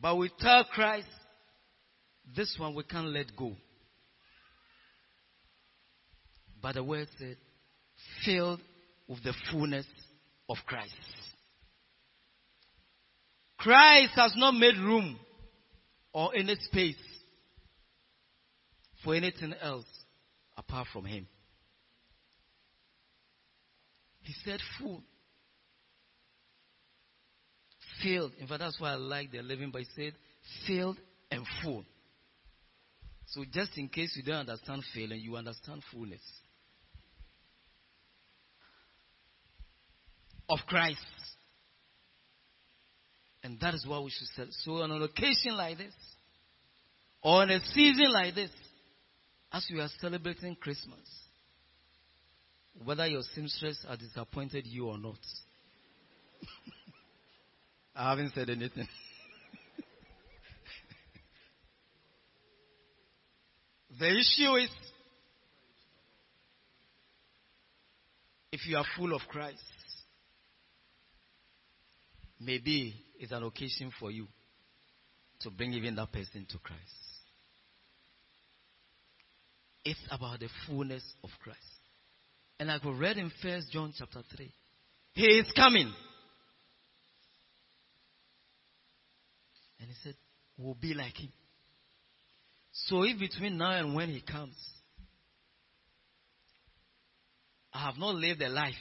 but 0.00 0.16
we 0.16 0.30
tell 0.38 0.64
Christ, 0.64 1.08
this 2.36 2.54
one 2.58 2.74
we 2.74 2.84
can't 2.84 3.08
let 3.08 3.36
go. 3.36 3.56
But 6.62 6.76
the 6.76 6.84
word 6.84 7.08
said, 7.18 7.36
filled 8.24 8.60
with 9.08 9.22
the 9.24 9.34
fullness 9.50 9.86
of 10.48 10.56
Christ. 10.66 10.92
Christ 13.58 14.12
has 14.14 14.32
not 14.36 14.52
made 14.52 14.76
room 14.76 15.18
or 16.12 16.34
any 16.36 16.54
space 16.56 16.96
for 19.04 19.14
anything 19.14 19.54
else 19.60 19.86
apart 20.56 20.86
from 20.92 21.04
Him. 21.04 21.26
He 24.20 24.34
said, 24.44 24.60
Fool. 24.78 25.02
Filled. 28.02 28.32
In 28.38 28.46
fact, 28.46 28.60
that's 28.60 28.80
why 28.80 28.92
I 28.92 28.96
like 28.96 29.30
the 29.30 29.42
living, 29.42 29.70
but 29.70 29.82
he 29.82 29.86
said, 29.94 30.14
filled 30.66 30.98
and 31.30 31.44
full. 31.62 31.84
So, 33.26 33.44
just 33.50 33.78
in 33.78 33.88
case 33.88 34.12
you 34.16 34.22
don't 34.22 34.48
understand 34.48 34.82
failing, 34.94 35.20
you 35.20 35.36
understand 35.36 35.82
fullness 35.92 36.20
of 40.48 40.58
Christ. 40.66 40.98
And 43.42 43.58
that 43.60 43.74
is 43.74 43.86
what 43.86 44.04
we 44.04 44.10
should 44.10 44.28
say. 44.36 44.50
So, 44.64 44.82
on 44.82 44.90
an 44.90 45.02
occasion 45.02 45.56
like 45.56 45.78
this, 45.78 45.94
or 47.22 47.44
in 47.44 47.50
a 47.50 47.60
season 47.72 48.12
like 48.12 48.34
this, 48.34 48.50
as 49.52 49.66
we 49.72 49.80
are 49.80 49.88
celebrating 50.00 50.56
Christmas, 50.56 50.98
whether 52.84 53.06
your 53.06 53.22
seamstress 53.34 53.84
has 53.88 53.98
disappointed 53.98 54.66
you 54.66 54.88
or 54.88 54.98
not, 54.98 55.18
I 57.94 58.08
haven't 58.10 58.32
said 58.34 58.48
anything. 58.48 58.88
the 63.98 64.08
issue 64.08 64.54
is 64.56 64.70
if 68.50 68.66
you 68.66 68.78
are 68.78 68.84
full 68.96 69.14
of 69.14 69.20
Christ, 69.28 69.60
maybe 72.40 72.94
it's 73.18 73.32
an 73.32 73.42
occasion 73.42 73.92
for 74.00 74.10
you 74.10 74.26
to 75.40 75.50
bring 75.50 75.74
even 75.74 75.94
that 75.96 76.10
person 76.12 76.46
to 76.48 76.56
Christ. 76.58 76.80
It's 79.84 80.00
about 80.10 80.40
the 80.40 80.48
fullness 80.66 81.02
of 81.24 81.30
Christ. 81.42 81.58
And 82.58 82.68
like 82.68 82.84
we 82.84 82.92
read 82.92 83.18
in 83.18 83.30
First 83.42 83.70
John 83.72 83.92
chapter 83.96 84.22
3, 84.36 84.50
He 85.14 85.26
is 85.26 85.50
coming. 85.56 85.92
He 89.92 90.08
said, 90.08 90.16
We'll 90.56 90.74
be 90.74 90.94
like 90.94 91.16
him. 91.16 91.32
So 92.72 93.02
if 93.04 93.18
between 93.18 93.58
now 93.58 93.72
and 93.72 93.94
when 93.94 94.08
he 94.08 94.20
comes, 94.20 94.54
I 97.72 97.86
have 97.86 97.98
not 97.98 98.14
lived 98.14 98.42
a 98.42 98.48
life 98.48 98.74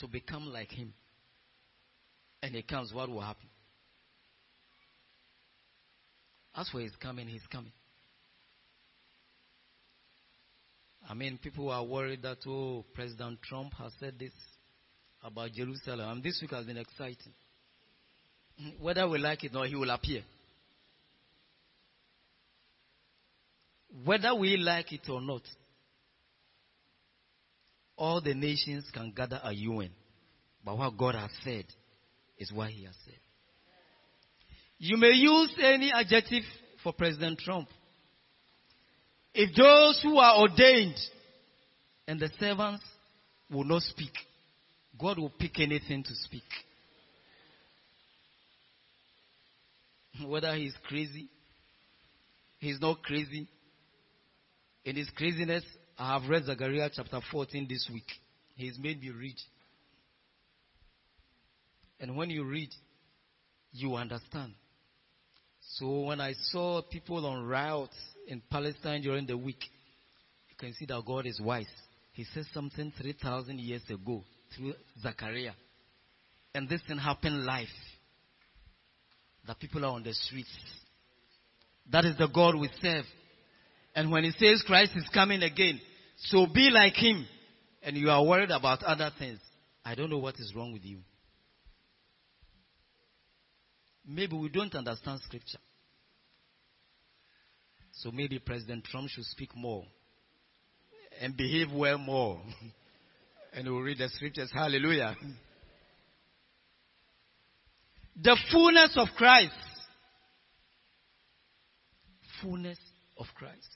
to 0.00 0.06
become 0.06 0.46
like 0.46 0.70
him, 0.70 0.92
and 2.42 2.54
he 2.54 2.62
comes, 2.62 2.92
what 2.92 3.08
will 3.08 3.20
happen? 3.20 3.48
That's 6.54 6.72
where 6.72 6.84
he's 6.84 6.96
coming, 6.96 7.26
he's 7.26 7.46
coming. 7.50 7.72
I 11.08 11.14
mean, 11.14 11.38
people 11.42 11.70
are 11.70 11.84
worried 11.84 12.22
that, 12.22 12.38
oh, 12.46 12.84
President 12.94 13.40
Trump 13.42 13.72
has 13.74 13.92
said 13.98 14.14
this 14.18 14.32
about 15.22 15.52
Jerusalem. 15.52 16.08
And 16.10 16.22
this 16.22 16.38
week 16.42 16.50
has 16.50 16.66
been 16.66 16.76
exciting. 16.76 17.32
Mm, 18.62 18.80
whether 18.80 19.08
we 19.08 19.18
like 19.18 19.44
it 19.44 19.52
or 19.52 19.60
not, 19.60 19.68
he 19.68 19.76
will 19.76 19.90
appear. 19.90 20.22
Whether 24.04 24.34
we 24.34 24.56
like 24.56 24.92
it 24.92 25.08
or 25.08 25.20
not, 25.20 25.42
all 27.96 28.20
the 28.20 28.34
nations 28.34 28.84
can 28.92 29.12
gather 29.14 29.40
at 29.42 29.56
UN. 29.56 29.90
But 30.64 30.78
what 30.78 30.96
God 30.96 31.14
has 31.14 31.30
said 31.44 31.64
is 32.38 32.52
what 32.52 32.70
He 32.70 32.84
has 32.84 32.94
said. 33.04 33.18
You 34.78 34.96
may 34.96 35.12
use 35.12 35.52
any 35.60 35.92
adjective 35.92 36.44
for 36.82 36.92
President 36.92 37.38
Trump. 37.40 37.68
If 39.34 39.54
those 39.56 40.00
who 40.02 40.18
are 40.18 40.40
ordained 40.40 40.98
and 42.06 42.20
the 42.20 42.30
servants 42.38 42.84
will 43.50 43.64
not 43.64 43.82
speak, 43.82 44.12
God 44.98 45.18
will 45.18 45.32
pick 45.36 45.58
anything 45.58 46.04
to 46.04 46.14
speak. 46.14 46.42
Whether 50.26 50.54
he's 50.54 50.74
crazy, 50.86 51.28
he's 52.58 52.80
not 52.80 53.02
crazy. 53.02 53.48
In 54.84 54.96
his 54.96 55.10
craziness, 55.16 55.64
I 55.98 56.18
have 56.18 56.28
read 56.30 56.44
Zechariah 56.44 56.90
chapter 56.92 57.20
14 57.30 57.66
this 57.68 57.88
week. 57.92 58.06
He's 58.54 58.78
made 58.78 59.00
me 59.00 59.10
read. 59.10 59.36
And 62.00 62.16
when 62.16 62.30
you 62.30 62.44
read, 62.44 62.70
you 63.72 63.96
understand. 63.96 64.52
So 65.74 66.00
when 66.00 66.20
I 66.20 66.32
saw 66.50 66.80
people 66.82 67.26
on 67.26 67.44
riots 67.46 67.96
in 68.26 68.40
Palestine 68.50 69.02
during 69.02 69.26
the 69.26 69.36
week, 69.36 69.62
you 70.48 70.56
can 70.58 70.72
see 70.74 70.86
that 70.86 71.02
God 71.04 71.26
is 71.26 71.40
wise. 71.40 71.66
He 72.12 72.24
said 72.32 72.44
something 72.54 72.92
3,000 73.00 73.60
years 73.60 73.82
ago 73.90 74.24
through 74.56 74.74
Zechariah. 75.02 75.52
And 76.54 76.68
this 76.68 76.80
thing 76.88 76.98
happened 76.98 77.44
live. 77.44 77.66
The 79.48 79.54
people 79.54 79.82
are 79.86 79.92
on 79.92 80.02
the 80.02 80.12
streets. 80.12 80.50
That 81.90 82.04
is 82.04 82.18
the 82.18 82.28
God 82.28 82.54
we 82.54 82.68
serve. 82.82 83.06
And 83.94 84.12
when 84.12 84.22
he 84.22 84.30
says 84.32 84.62
Christ 84.66 84.92
is 84.94 85.08
coming 85.12 85.42
again, 85.42 85.80
so 86.18 86.46
be 86.46 86.68
like 86.70 86.92
him. 86.92 87.26
And 87.82 87.96
you 87.96 88.10
are 88.10 88.22
worried 88.22 88.50
about 88.50 88.82
other 88.82 89.10
things. 89.18 89.40
I 89.86 89.94
don't 89.94 90.10
know 90.10 90.18
what 90.18 90.34
is 90.34 90.52
wrong 90.54 90.74
with 90.74 90.84
you. 90.84 90.98
Maybe 94.06 94.36
we 94.36 94.50
don't 94.50 94.74
understand 94.74 95.20
scripture. 95.24 95.58
So 97.92 98.10
maybe 98.10 98.38
President 98.38 98.84
Trump 98.84 99.08
should 99.08 99.24
speak 99.24 99.56
more 99.56 99.84
and 101.22 101.34
behave 101.34 101.72
well 101.72 101.96
more. 101.96 102.38
and 103.54 103.66
we'll 103.66 103.80
read 103.80 103.98
the 103.98 104.10
scriptures. 104.10 104.50
Hallelujah. 104.52 105.16
The 108.20 108.36
fullness 108.50 108.96
of 108.96 109.08
Christ. 109.16 109.52
Fullness 112.42 112.78
of 113.16 113.26
Christ. 113.36 113.68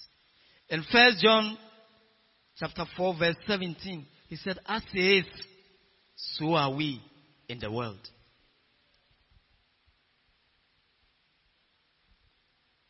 In 0.69 0.85
First 0.91 1.23
John 1.23 1.57
chapter 2.57 2.85
4 2.97 3.15
verse 3.19 3.37
17, 3.47 4.07
he 4.29 4.37
said, 4.37 4.59
as 4.67 4.83
he 4.93 5.19
is, 5.19 5.27
so 6.17 6.55
are 6.55 6.75
we 6.75 7.01
in 7.49 7.59
the 7.59 7.71
world. 7.71 8.01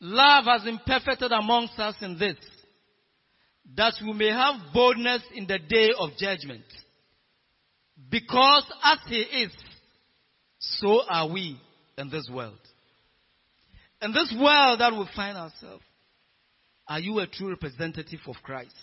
Love 0.01 0.45
has 0.47 0.63
been 0.63 0.81
perfected 0.85 1.33
amongst 1.33 1.79
us 1.79 1.95
in 2.01 2.19
this, 2.19 2.37
that 3.77 3.95
we 4.03 4.13
may 4.13 4.31
have 4.31 4.73
boldness 4.73 5.23
in 5.35 5.47
the 5.47 5.59
day 5.59 5.91
of 5.99 6.11
judgment. 6.19 6.65
Because 8.11 8.65
as 8.83 8.99
he 9.07 9.21
is, 9.21 9.53
so 10.63 11.01
are 11.09 11.29
we 11.29 11.61
in 11.99 12.09
this 12.09 12.29
world. 12.33 12.59
In 14.01 14.13
this 14.13 14.35
world 14.41 14.81
that 14.81 14.93
we 14.93 15.05
find 15.15 15.37
ourselves, 15.37 15.85
are 16.89 17.01
you 17.01 17.19
a 17.19 17.27
true 17.27 17.51
representative 17.51 18.21
of 18.27 18.37
Christ? 18.43 18.75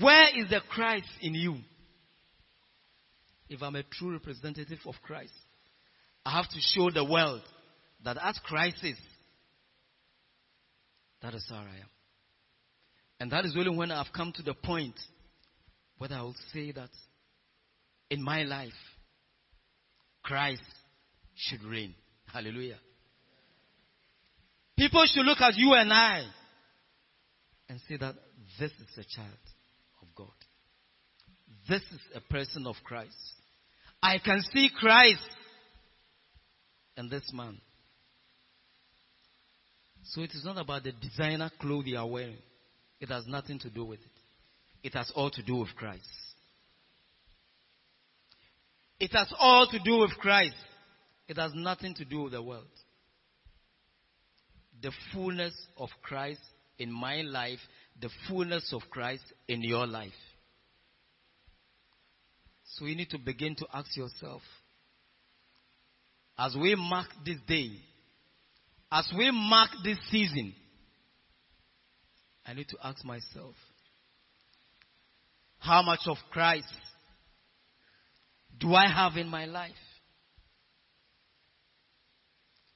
Where 0.00 0.28
is 0.36 0.50
the 0.50 0.60
Christ 0.68 1.08
in 1.20 1.34
you? 1.34 1.56
If 3.48 3.62
I'm 3.62 3.76
a 3.76 3.82
true 3.84 4.12
representative 4.12 4.80
of 4.86 4.94
Christ, 5.02 5.32
I 6.26 6.32
have 6.32 6.48
to 6.48 6.58
show 6.60 6.90
the 6.90 7.04
world 7.04 7.40
that 8.04 8.18
as 8.22 8.38
Christ 8.44 8.78
is, 8.82 8.98
that 11.22 11.34
is 11.34 11.46
how 11.48 11.56
I 11.56 11.60
am. 11.60 11.90
And 13.20 13.32
that 13.32 13.44
is 13.44 13.54
only 13.56 13.76
when 13.76 13.90
I've 13.90 14.12
come 14.14 14.32
to 14.36 14.42
the 14.42 14.54
point 14.54 14.94
where 15.96 16.12
I 16.12 16.22
will 16.22 16.36
say 16.52 16.72
that 16.72 16.90
in 18.10 18.22
my 18.22 18.42
life, 18.42 18.72
Christ 20.28 20.62
should 21.34 21.64
reign. 21.64 21.94
Hallelujah. 22.30 22.78
People 24.76 25.06
should 25.06 25.24
look 25.24 25.40
at 25.40 25.56
you 25.56 25.72
and 25.72 25.90
I 25.90 26.22
and 27.70 27.80
say 27.88 27.96
that 27.96 28.14
this 28.60 28.70
is 28.72 28.98
a 28.98 29.16
child 29.16 29.38
of 30.02 30.08
God. 30.14 30.28
This 31.66 31.80
is 31.80 32.00
a 32.14 32.20
person 32.20 32.66
of 32.66 32.76
Christ. 32.84 33.16
I 34.02 34.18
can 34.18 34.42
see 34.52 34.68
Christ 34.78 35.18
in 36.98 37.08
this 37.08 37.30
man. 37.32 37.58
So 40.04 40.20
it 40.22 40.32
is 40.34 40.44
not 40.44 40.58
about 40.58 40.84
the 40.84 40.92
designer 40.92 41.50
clothes 41.58 41.86
you 41.86 41.96
are 41.96 42.06
wearing. 42.06 42.36
It 43.00 43.08
has 43.08 43.26
nothing 43.26 43.58
to 43.60 43.70
do 43.70 43.84
with 43.86 44.00
it. 44.00 44.06
It 44.82 44.94
has 44.94 45.10
all 45.14 45.30
to 45.30 45.42
do 45.42 45.56
with 45.56 45.74
Christ. 45.74 46.04
It 49.00 49.12
has 49.12 49.32
all 49.38 49.66
to 49.68 49.78
do 49.78 49.98
with 49.98 50.10
Christ. 50.18 50.56
It 51.28 51.36
has 51.36 51.52
nothing 51.54 51.94
to 51.94 52.04
do 52.04 52.22
with 52.22 52.32
the 52.32 52.42
world. 52.42 52.66
The 54.82 54.92
fullness 55.12 55.54
of 55.76 55.88
Christ 56.02 56.40
in 56.78 56.92
my 56.92 57.22
life, 57.22 57.58
the 58.00 58.10
fullness 58.28 58.72
of 58.72 58.82
Christ 58.90 59.24
in 59.46 59.62
your 59.62 59.86
life. 59.86 60.12
So 62.76 62.86
you 62.86 62.96
need 62.96 63.10
to 63.10 63.18
begin 63.18 63.54
to 63.56 63.66
ask 63.72 63.96
yourself 63.96 64.42
as 66.38 66.54
we 66.54 66.76
mark 66.76 67.08
this 67.24 67.38
day, 67.48 67.70
as 68.92 69.10
we 69.16 69.30
mark 69.32 69.70
this 69.82 69.98
season, 70.10 70.54
I 72.46 72.54
need 72.54 72.68
to 72.68 72.78
ask 72.82 73.04
myself 73.04 73.54
how 75.58 75.82
much 75.82 76.00
of 76.06 76.16
Christ 76.30 76.68
do 78.58 78.74
I 78.74 78.88
have 78.88 79.16
in 79.16 79.28
my 79.28 79.46
life? 79.46 79.72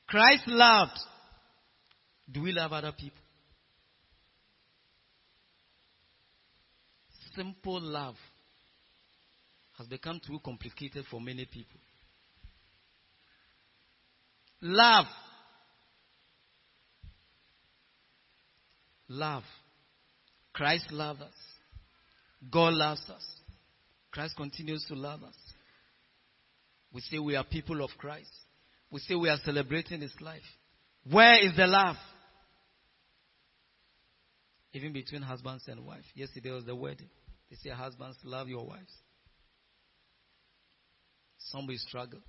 Christ 0.07 0.45
loved. 0.47 0.99
Do 2.31 2.43
we 2.43 2.53
love 2.53 2.73
other 2.73 2.93
people? 2.93 3.19
Simple 7.35 7.81
love 7.81 8.17
has 9.79 9.87
become 9.87 10.21
too 10.25 10.39
complicated 10.45 11.05
for 11.11 11.21
many 11.21 11.47
people. 11.47 11.81
Love. 14.61 15.07
Love. 19.09 19.43
Christ 20.53 20.93
loved 20.93 21.23
us. 21.23 21.33
God 22.51 22.75
loves 22.75 23.03
us. 23.09 23.25
Christ 24.11 24.37
continues 24.37 24.85
to 24.89 24.95
love 24.95 25.23
us. 25.23 25.35
We 26.93 27.01
say 27.01 27.19
we 27.19 27.37
are 27.37 27.45
people 27.45 27.83
of 27.83 27.91
Christ. 27.99 28.31
We 28.91 29.01
say 29.01 29.15
we 29.15 29.29
are 29.29 29.39
celebrating 29.45 30.01
His 30.01 30.15
life. 30.21 30.43
Where 31.11 31.43
is 31.45 31.57
the 31.57 31.67
love? 31.67 31.97
Even 34.75 34.93
between 34.93 35.23
husbands 35.23 35.65
and 35.69 35.85
wives. 35.85 36.07
Yesterday 36.15 36.51
was 36.51 36.65
the 36.65 36.77
wedding. 36.77 37.09
They 37.51 37.57
say, 37.57 37.71
Husbands, 37.71 38.17
love 38.25 38.49
your 38.49 38.67
wives. 38.67 38.93
Somebody 41.51 41.79
struggle. 41.79 42.21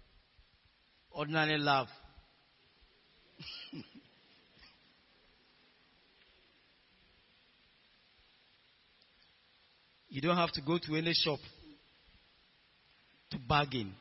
Ordinary 1.12 1.58
love. 1.58 1.88
you 10.10 10.22
don't 10.22 10.36
have 10.36 10.52
to 10.54 10.62
go 10.62 10.78
to 10.78 10.96
any 10.96 11.14
shop 11.14 11.40
to 13.32 13.38
bargain. 13.48 13.94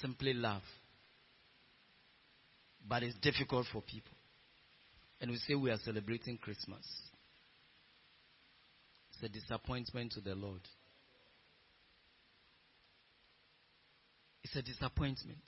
Simply 0.00 0.32
love. 0.32 0.62
But 2.88 3.02
it's 3.02 3.16
difficult 3.18 3.66
for 3.72 3.82
people. 3.82 4.12
And 5.20 5.30
we 5.30 5.38
say 5.38 5.54
we 5.54 5.70
are 5.70 5.78
celebrating 5.78 6.38
Christmas. 6.38 6.84
It's 9.10 9.22
a 9.22 9.28
disappointment 9.28 10.12
to 10.12 10.20
the 10.20 10.34
Lord. 10.34 10.60
It's 14.44 14.54
a 14.54 14.62
disappointment. 14.62 15.42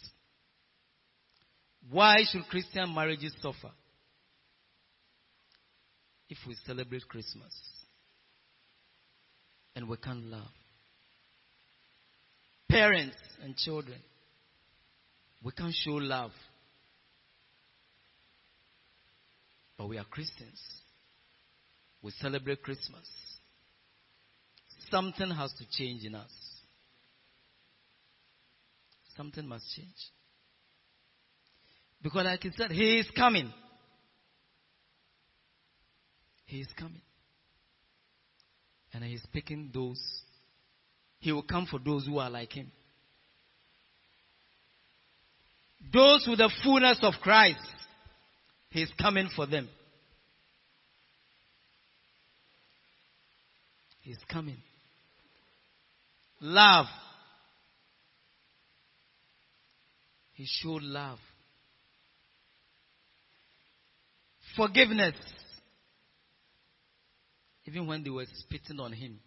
Why 1.91 2.17
should 2.31 2.43
Christian 2.49 2.93
marriages 2.95 3.33
suffer 3.41 3.71
if 6.29 6.39
we 6.47 6.57
celebrate 6.67 7.07
Christmas 7.09 7.53
and 9.77 9.89
we 9.89 9.97
can't 9.99 10.25
love? 10.25 10.51
Parents 12.69 13.17
and 13.43 13.57
children, 13.57 13.99
we 15.42 15.53
can't 15.53 15.74
show 15.74 15.92
love. 15.92 16.33
But 19.77 19.88
we 19.88 19.98
are 19.98 20.05
Christians. 20.05 20.61
We 22.03 22.11
celebrate 22.20 22.62
Christmas. 22.62 23.07
Something 24.90 25.31
has 25.31 25.53
to 25.55 25.64
change 25.70 26.05
in 26.05 26.14
us. 26.14 26.31
Something 29.16 29.46
must 29.46 29.64
change. 29.74 29.88
Because, 32.03 32.24
like 32.24 32.42
he 32.42 32.51
said, 32.57 32.70
He 32.70 32.98
is 32.98 33.11
coming. 33.16 33.53
He 36.46 36.61
is 36.61 36.68
coming. 36.79 37.03
And 38.92 39.05
He 39.05 39.14
is 39.14 39.22
picking 39.33 39.70
those. 39.74 40.01
He 41.18 41.33
will 41.33 41.42
come 41.42 41.66
for 41.66 41.79
those 41.79 42.07
who 42.07 42.18
are 42.18 42.31
like 42.31 42.53
Him. 42.53 42.70
Those 45.92 46.27
with 46.29 46.38
the 46.38 46.51
fullness 46.62 46.98
of 47.03 47.14
Christ. 47.22 47.61
He 48.70 48.83
is 48.83 48.90
coming 49.01 49.29
for 49.35 49.46
them. 49.46 49.68
He's 54.03 54.18
coming. 54.31 54.57
Love. 56.40 56.87
He 60.35 60.46
showed 60.46 60.83
love. 60.83 61.18
Forgiveness. 64.57 65.14
Even 67.66 67.87
when 67.87 68.03
they 68.03 68.11
were 68.11 68.24
spitting 68.35 68.81
on 68.81 68.92
him, 68.92 69.18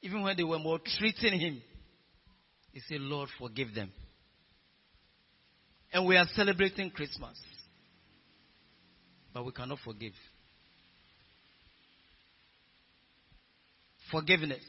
even 0.00 0.22
when 0.22 0.36
they 0.36 0.44
were 0.44 0.58
maltreating 0.58 1.38
him, 1.38 1.60
he 2.72 2.80
said, 2.80 3.00
Lord, 3.00 3.28
forgive 3.38 3.74
them. 3.74 3.90
And 5.92 6.06
we 6.06 6.16
are 6.16 6.26
celebrating 6.34 6.90
Christmas. 6.90 7.38
But 9.32 9.44
we 9.44 9.52
cannot 9.52 9.78
forgive. 9.84 10.12
Forgiveness. 14.10 14.64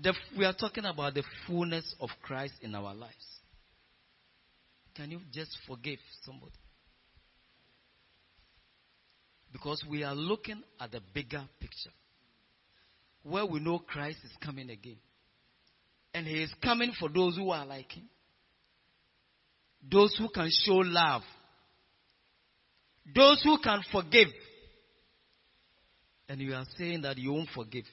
The, 0.00 0.12
we 0.36 0.44
are 0.44 0.52
talking 0.54 0.84
about 0.84 1.14
the 1.14 1.22
fullness 1.46 1.94
of 2.00 2.10
Christ 2.22 2.54
in 2.62 2.74
our 2.74 2.94
lives. 2.94 3.14
Can 4.94 5.10
you 5.10 5.20
just 5.32 5.56
forgive 5.66 5.98
somebody? 6.24 6.52
Because 9.52 9.84
we 9.88 10.02
are 10.02 10.14
looking 10.14 10.62
at 10.80 10.90
the 10.90 11.00
bigger 11.14 11.44
picture. 11.60 11.90
Where 13.22 13.46
we 13.46 13.60
know 13.60 13.78
Christ 13.78 14.18
is 14.24 14.32
coming 14.44 14.68
again. 14.70 14.98
And 16.12 16.26
He 16.26 16.42
is 16.42 16.52
coming 16.62 16.92
for 16.98 17.08
those 17.08 17.36
who 17.36 17.50
are 17.50 17.64
like 17.64 17.92
Him. 17.92 18.08
Those 19.90 20.16
who 20.18 20.28
can 20.28 20.50
show 20.50 20.76
love. 20.76 21.22
Those 23.14 23.42
who 23.42 23.58
can 23.58 23.82
forgive. 23.92 24.28
And 26.28 26.40
you 26.40 26.54
are 26.54 26.64
saying 26.78 27.02
that 27.02 27.18
you 27.18 27.32
won't 27.32 27.50
forgive. 27.54 27.84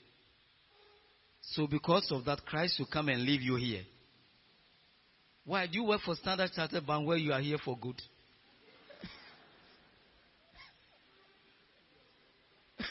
So 1.42 1.68
because 1.68 2.08
of 2.12 2.24
that, 2.26 2.46
Christ 2.46 2.80
will 2.80 2.88
come 2.92 3.10
and 3.10 3.24
leave 3.24 3.42
you 3.42 3.56
here. 3.56 3.84
Why? 5.44 5.68
Do 5.68 5.74
you 5.80 5.84
work 5.86 6.02
for 6.02 6.16
Standard 6.16 6.52
Chartered 6.56 6.86
Bank 6.86 7.06
where 7.08 7.18
you 7.18 7.34
are 7.34 7.42
here 7.42 7.58
for 7.64 7.78
good? 7.78 8.00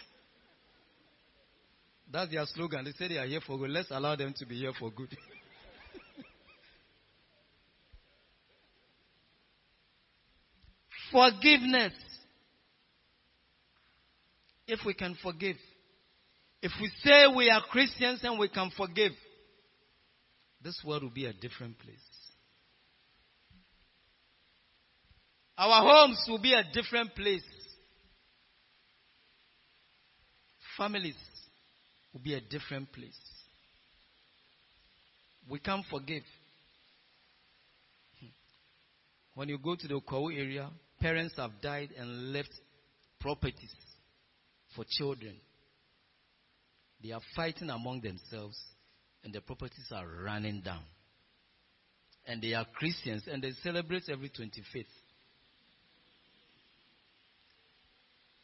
That's 2.12 2.30
their 2.32 2.44
slogan. 2.46 2.84
They 2.84 2.92
say 2.92 3.08
they 3.08 3.18
are 3.18 3.26
here 3.26 3.40
for 3.40 3.56
good. 3.56 3.70
Let's 3.70 3.90
allow 3.90 4.16
them 4.16 4.34
to 4.38 4.46
be 4.46 4.56
here 4.56 4.72
for 4.78 4.90
good. 4.90 5.16
Forgiveness. 11.12 11.92
If 14.66 14.80
we 14.84 14.94
can 14.94 15.16
forgive. 15.22 15.56
If 16.62 16.72
we 16.80 16.90
say 17.02 17.26
we 17.34 17.50
are 17.50 17.62
Christians 17.70 18.20
and 18.22 18.38
we 18.38 18.48
can 18.48 18.70
forgive, 18.76 19.12
this 20.62 20.80
world 20.84 21.02
will 21.02 21.10
be 21.10 21.26
a 21.26 21.32
different 21.32 21.78
place. 21.78 21.96
Our 25.56 25.82
homes 25.82 26.24
will 26.28 26.38
be 26.40 26.54
a 26.54 26.62
different 26.72 27.14
place. 27.14 27.42
Families 30.78 31.16
will 32.12 32.20
be 32.20 32.34
a 32.34 32.40
different 32.40 32.92
place. 32.92 33.18
We 35.50 35.58
can 35.58 35.82
forgive. 35.90 36.22
Hmm. 38.20 38.26
When 39.34 39.48
you 39.48 39.58
go 39.58 39.74
to 39.74 39.88
the 39.88 40.00
Kwahu 40.00 40.34
area, 40.34 40.70
parents 41.00 41.34
have 41.36 41.60
died 41.62 41.90
and 41.98 42.32
left 42.32 42.52
properties 43.20 43.74
for 44.74 44.84
children. 44.88 45.34
They 47.02 47.12
are 47.12 47.20
fighting 47.34 47.70
among 47.70 48.02
themselves, 48.02 48.58
and 49.24 49.32
the 49.32 49.40
properties 49.40 49.90
are 49.92 50.06
running 50.06 50.60
down. 50.60 50.82
And 52.26 52.42
they 52.42 52.54
are 52.54 52.66
Christians, 52.74 53.24
and 53.30 53.42
they 53.42 53.52
celebrate 53.62 54.04
every 54.10 54.28
25th. 54.28 54.84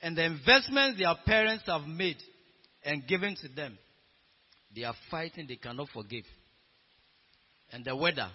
And 0.03 0.17
the 0.17 0.25
investments 0.25 0.99
their 0.99 1.15
parents 1.25 1.65
have 1.67 1.83
made 1.83 2.17
and 2.85 3.07
given 3.07 3.35
to 3.43 3.49
them, 3.49 3.77
they 4.75 4.85
are 4.85 4.95
fighting, 5.11 5.47
they 5.49 5.57
cannot 5.57 5.89
forgive. 5.93 6.25
And 7.73 7.85
the 7.85 7.97
weather 7.97 8.29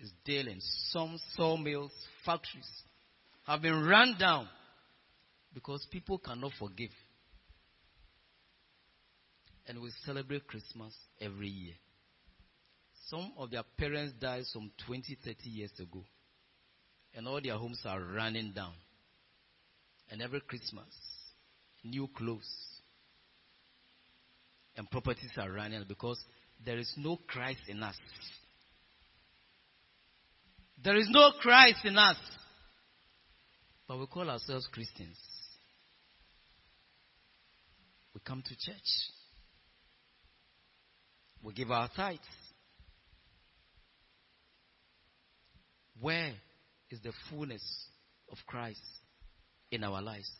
is 0.00 0.12
dealing. 0.24 0.58
Some 0.90 1.18
sawmills, 1.34 1.92
factories 2.24 2.70
have 3.48 3.62
been 3.62 3.82
run 3.86 4.14
down 4.18 4.46
because 5.54 5.86
people 5.90 6.18
cannot 6.18 6.52
forgive 6.58 6.90
and 9.66 9.80
we 9.80 9.90
celebrate 10.04 10.46
Christmas 10.46 10.94
every 11.18 11.48
year. 11.48 11.74
Some 13.08 13.32
of 13.38 13.50
their 13.50 13.62
parents 13.78 14.12
died 14.20 14.44
some 14.44 14.70
20, 14.86 15.16
30 15.24 15.36
years 15.48 15.72
ago. 15.80 16.04
and 17.14 17.26
all 17.26 17.40
their 17.42 17.56
homes 17.56 17.80
are 17.86 18.00
running 18.00 18.52
down. 18.52 18.74
And 20.10 20.20
every 20.20 20.40
Christmas, 20.42 20.86
new 21.82 22.06
clothes 22.14 22.48
and 24.76 24.90
properties 24.90 25.30
are 25.38 25.50
running 25.50 25.84
because 25.88 26.22
there 26.64 26.78
is 26.78 26.92
no 26.98 27.18
Christ 27.26 27.60
in 27.66 27.82
us. 27.82 27.96
There 30.84 30.96
is 30.96 31.08
no 31.10 31.30
Christ 31.40 31.78
in 31.84 31.96
us. 31.96 32.16
But 33.88 33.98
we 33.98 34.06
call 34.06 34.28
ourselves 34.28 34.68
Christians. 34.70 35.16
We 38.14 38.20
come 38.24 38.42
to 38.42 38.54
church. 38.54 38.90
We 41.42 41.54
give 41.54 41.70
our 41.70 41.88
tithes. 41.96 42.20
Where 46.00 46.34
is 46.90 47.00
the 47.00 47.12
fullness 47.30 47.62
of 48.30 48.36
Christ 48.46 48.80
in 49.70 49.82
our 49.82 50.02
lives? 50.02 50.30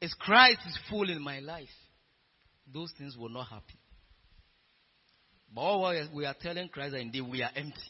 If 0.00 0.10
Christ 0.18 0.60
is 0.66 0.78
full 0.90 1.08
in 1.08 1.22
my 1.22 1.40
life, 1.40 1.68
those 2.72 2.92
things 2.98 3.16
will 3.16 3.30
not 3.30 3.48
happen. 3.48 3.78
But 5.54 5.60
all 5.62 6.08
we 6.14 6.26
are 6.26 6.36
telling 6.38 6.68
Christ 6.68 6.92
that 6.92 7.00
indeed 7.00 7.22
we 7.22 7.42
are 7.42 7.50
empty. 7.56 7.80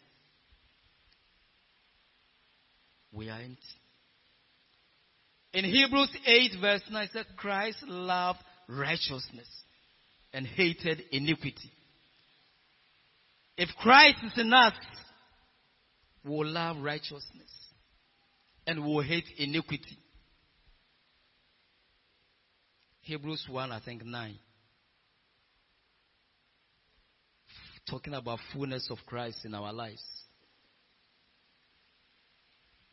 We 3.13 3.29
are 3.29 3.41
empty. 3.41 3.59
In 5.59 5.65
Hebrews 5.65 6.17
8, 6.25 6.53
verse 6.61 6.83
9, 6.89 7.03
it 7.03 7.11
said, 7.13 7.27
Christ 7.37 7.79
loved 7.89 8.39
righteousness 8.69 9.49
and 10.33 10.47
hated 10.47 11.03
iniquity. 11.11 11.73
If 13.57 13.69
Christ 13.81 14.19
is 14.25 14.39
in 14.39 14.53
us, 14.53 14.75
we 16.25 16.31
will 16.31 16.47
love 16.47 16.77
righteousness 16.81 17.51
and 18.69 18.85
we 18.85 18.95
will 18.95 19.03
hate 19.03 19.25
iniquity. 19.37 19.99
Hebrews 23.01 23.45
1, 23.51 23.73
I 23.73 23.81
think 23.81 24.05
9. 24.05 24.39
Talking 27.91 28.15
about 28.15 28.39
fullness 28.53 28.87
of 28.93 28.99
Christ 29.07 29.45
in 29.45 29.57
our 29.57 29.73
lives. 29.73 30.05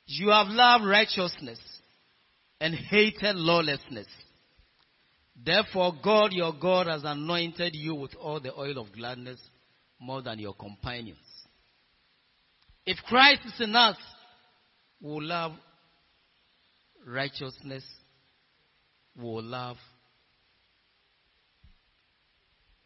You 0.07 0.29
have 0.29 0.47
loved 0.47 0.85
righteousness 0.85 1.59
and 2.59 2.73
hated 2.73 3.35
lawlessness. 3.35 4.07
Therefore, 5.43 5.93
God 6.03 6.31
your 6.31 6.53
God 6.59 6.87
has 6.87 7.03
anointed 7.03 7.75
you 7.75 7.95
with 7.95 8.15
all 8.15 8.39
the 8.39 8.53
oil 8.57 8.77
of 8.77 8.93
gladness 8.93 9.39
more 9.99 10.21
than 10.21 10.39
your 10.39 10.53
companions. 10.53 11.17
If 12.85 12.97
Christ 13.07 13.41
is 13.45 13.59
in 13.59 13.75
us, 13.75 13.97
we 15.01 15.09
will 15.09 15.23
love 15.23 15.51
righteousness, 17.05 17.83
we 19.15 19.23
will 19.23 19.43
love 19.43 19.77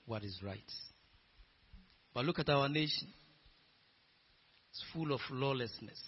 what 0.06 0.24
is 0.24 0.40
right. 0.44 0.60
But 2.14 2.26
look 2.26 2.40
at 2.40 2.50
our 2.50 2.68
nation. 2.68 3.08
It's 4.72 4.84
full 4.94 5.14
of 5.14 5.22
lawlessness. 5.30 6.02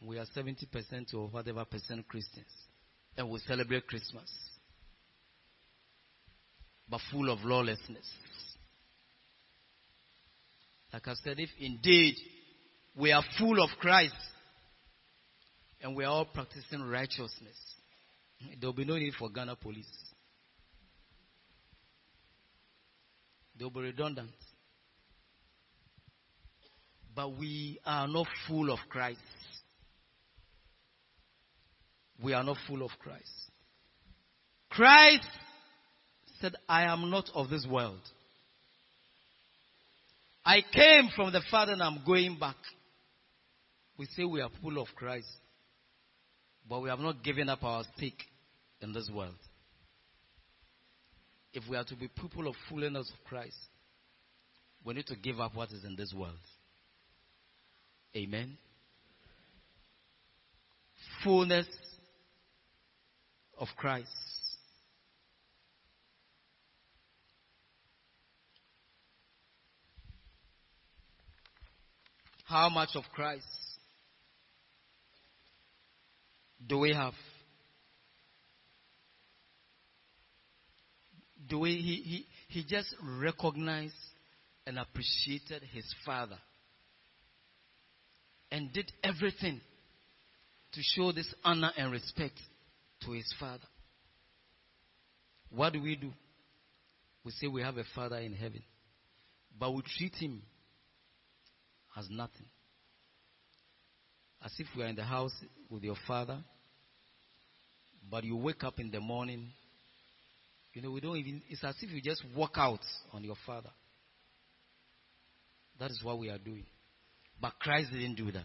We 0.00 0.18
are 0.18 0.26
70% 0.36 1.14
or 1.14 1.28
whatever 1.28 1.64
percent 1.64 2.06
Christians. 2.08 2.52
And 3.16 3.30
we 3.30 3.40
celebrate 3.40 3.86
Christmas. 3.86 4.30
But 6.88 7.00
full 7.10 7.30
of 7.30 7.40
lawlessness. 7.44 8.06
Like 10.92 11.06
I 11.06 11.14
said, 11.14 11.38
if 11.38 11.50
indeed 11.58 12.14
we 12.96 13.12
are 13.12 13.24
full 13.38 13.62
of 13.62 13.70
Christ 13.80 14.14
and 15.82 15.94
we 15.94 16.04
are 16.04 16.10
all 16.10 16.24
practicing 16.24 16.82
righteousness, 16.82 17.56
there 18.60 18.68
will 18.68 18.72
be 18.74 18.84
no 18.84 18.96
need 18.96 19.14
for 19.18 19.28
Ghana 19.28 19.56
police. 19.56 19.86
They 23.58 23.64
will 23.64 23.72
be 23.72 23.80
redundant. 23.80 24.30
But 27.14 27.36
we 27.36 27.80
are 27.84 28.06
not 28.06 28.28
full 28.46 28.70
of 28.72 28.78
Christ. 28.88 29.18
We 32.22 32.32
are 32.32 32.42
not 32.42 32.56
full 32.66 32.82
of 32.82 32.90
Christ. 33.00 33.30
Christ 34.70 35.28
said, 36.40 36.54
I 36.68 36.84
am 36.84 37.10
not 37.10 37.30
of 37.34 37.48
this 37.48 37.66
world. 37.68 38.00
I 40.44 40.62
came 40.72 41.08
from 41.14 41.32
the 41.32 41.42
Father 41.50 41.72
and 41.72 41.82
I'm 41.82 42.00
going 42.06 42.38
back. 42.38 42.56
We 43.98 44.06
say 44.16 44.24
we 44.24 44.40
are 44.40 44.50
full 44.62 44.80
of 44.80 44.88
Christ, 44.96 45.26
but 46.68 46.80
we 46.80 46.88
have 46.88 47.00
not 47.00 47.22
given 47.24 47.48
up 47.48 47.62
our 47.64 47.82
stake 47.96 48.22
in 48.80 48.92
this 48.92 49.10
world. 49.12 49.34
If 51.52 51.64
we 51.68 51.76
are 51.76 51.84
to 51.84 51.96
be 51.96 52.08
people 52.08 52.46
of 52.46 52.54
fullness 52.68 53.10
of 53.10 53.28
Christ, 53.28 53.56
we 54.84 54.94
need 54.94 55.06
to 55.06 55.16
give 55.16 55.40
up 55.40 55.56
what 55.56 55.72
is 55.72 55.84
in 55.84 55.96
this 55.96 56.14
world. 56.14 56.38
Amen. 58.16 58.56
Fullness 61.24 61.66
of 63.58 63.68
Christ. 63.76 64.08
How 72.44 72.68
much 72.70 72.90
of 72.94 73.04
Christ 73.14 73.44
do 76.66 76.78
we 76.78 76.94
have? 76.94 77.12
Do 81.48 81.60
we, 81.60 81.76
he, 81.76 82.24
he, 82.48 82.60
he 82.60 82.64
just 82.64 82.94
recognized 83.20 83.94
and 84.66 84.78
appreciated 84.78 85.62
his 85.72 85.84
father 86.04 86.38
and 88.50 88.72
did 88.72 88.90
everything 89.02 89.60
to 90.72 90.80
show 90.82 91.12
this 91.12 91.32
honor 91.44 91.70
and 91.76 91.92
respect 91.92 92.38
to 93.04 93.12
his 93.12 93.32
father. 93.38 93.64
What 95.50 95.72
do 95.72 95.82
we 95.82 95.96
do? 95.96 96.10
We 97.24 97.32
say 97.32 97.46
we 97.46 97.62
have 97.62 97.76
a 97.76 97.84
father 97.94 98.18
in 98.18 98.34
heaven, 98.34 98.62
but 99.58 99.72
we 99.74 99.82
treat 99.96 100.14
him 100.14 100.42
as 101.96 102.06
nothing. 102.10 102.46
As 104.44 104.52
if 104.58 104.66
we 104.76 104.82
are 104.82 104.86
in 104.86 104.96
the 104.96 105.04
house 105.04 105.32
with 105.68 105.82
your 105.82 105.96
father, 106.06 106.38
but 108.10 108.24
you 108.24 108.36
wake 108.36 108.62
up 108.62 108.78
in 108.78 108.90
the 108.90 109.00
morning. 109.00 109.48
You 110.74 110.82
know, 110.82 110.92
we 110.92 111.00
don't 111.00 111.16
even, 111.16 111.42
it's 111.48 111.64
as 111.64 111.74
if 111.82 111.90
you 111.90 112.00
just 112.00 112.22
walk 112.36 112.52
out 112.56 112.80
on 113.12 113.24
your 113.24 113.34
father. 113.44 113.70
That 115.80 115.90
is 115.90 116.00
what 116.02 116.18
we 116.18 116.30
are 116.30 116.38
doing. 116.38 116.64
But 117.40 117.54
Christ 117.60 117.90
didn't 117.90 118.14
do 118.14 118.30
that. 118.32 118.44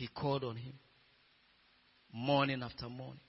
He 0.00 0.06
called 0.06 0.44
on 0.44 0.56
him 0.56 0.72
morning 2.10 2.62
after 2.62 2.88
morning, 2.88 3.20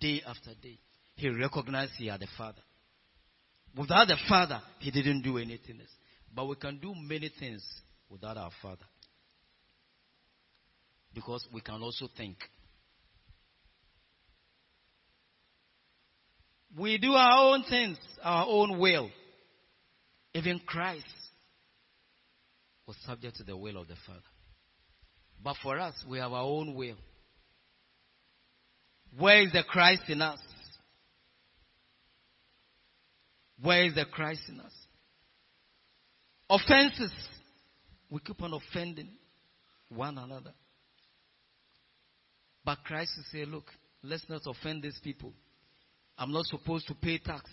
day 0.00 0.20
after 0.26 0.50
day. 0.60 0.80
He 1.14 1.28
recognized 1.28 1.92
he 1.96 2.08
had 2.08 2.20
a 2.20 2.26
father. 2.36 2.60
Without 3.78 4.08
the 4.08 4.16
father, 4.28 4.60
he 4.80 4.90
didn't 4.90 5.22
do 5.22 5.38
anything 5.38 5.78
else. 5.78 5.90
But 6.34 6.48
we 6.48 6.56
can 6.56 6.80
do 6.80 6.92
many 6.92 7.30
things 7.38 7.64
without 8.10 8.36
our 8.36 8.50
father. 8.60 8.84
Because 11.14 11.46
we 11.54 11.60
can 11.60 11.80
also 11.80 12.08
think. 12.16 12.36
We 16.76 16.98
do 16.98 17.12
our 17.12 17.54
own 17.54 17.62
things, 17.62 17.98
our 18.24 18.44
own 18.48 18.80
will. 18.80 19.08
Even 20.34 20.58
Christ 20.66 21.06
was 22.88 22.96
subject 23.06 23.36
to 23.36 23.44
the 23.44 23.56
will 23.56 23.76
of 23.76 23.86
the 23.86 23.94
Father. 24.04 24.20
But 25.42 25.56
for 25.62 25.78
us, 25.78 25.94
we 26.08 26.18
have 26.18 26.32
our 26.32 26.42
own 26.42 26.74
will. 26.74 26.96
Where 29.18 29.42
is 29.42 29.52
the 29.52 29.62
Christ 29.62 30.02
in 30.08 30.20
us? 30.20 30.38
Where 33.62 33.84
is 33.84 33.94
the 33.94 34.04
Christ 34.04 34.42
in 34.48 34.60
us? 34.60 34.72
Offenses. 36.50 37.12
We 38.10 38.20
keep 38.20 38.40
on 38.42 38.52
offending 38.52 39.08
one 39.88 40.18
another. 40.18 40.52
But 42.64 42.78
Christ 42.84 43.12
will 43.16 43.24
say, 43.32 43.44
look, 43.44 43.64
let's 44.02 44.28
not 44.28 44.42
offend 44.46 44.82
these 44.82 44.98
people. 45.02 45.32
I'm 46.18 46.32
not 46.32 46.46
supposed 46.46 46.86
to 46.88 46.94
pay 46.94 47.18
tax. 47.18 47.48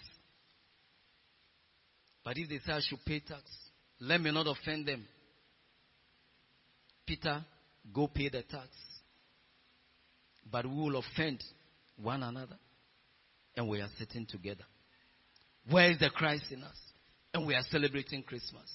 But 2.24 2.38
if 2.38 2.50
they 2.50 2.60
say 2.60 2.74
I 2.74 2.80
should 2.82 3.04
pay 3.06 3.20
tax, 3.20 3.44
let 4.00 4.22
me 4.22 4.32
not 4.32 4.48
offend 4.48 4.88
them. 4.88 5.06
Peter 7.06 7.44
Go 7.92 8.08
pay 8.08 8.30
the 8.30 8.44
tax. 8.44 8.70
But 10.50 10.66
we 10.66 10.76
will 10.76 10.98
offend 10.98 11.44
one 11.98 12.24
another 12.24 12.58
and 13.56 13.68
we 13.68 13.82
are 13.82 13.90
sitting 13.98 14.26
together. 14.26 14.64
Where 15.70 15.90
is 15.90 16.00
the 16.00 16.10
Christ 16.10 16.46
in 16.52 16.64
us? 16.64 16.78
And 17.34 17.48
we 17.48 17.56
are 17.56 17.64
celebrating 17.70 18.24
Christmas. 18.24 18.70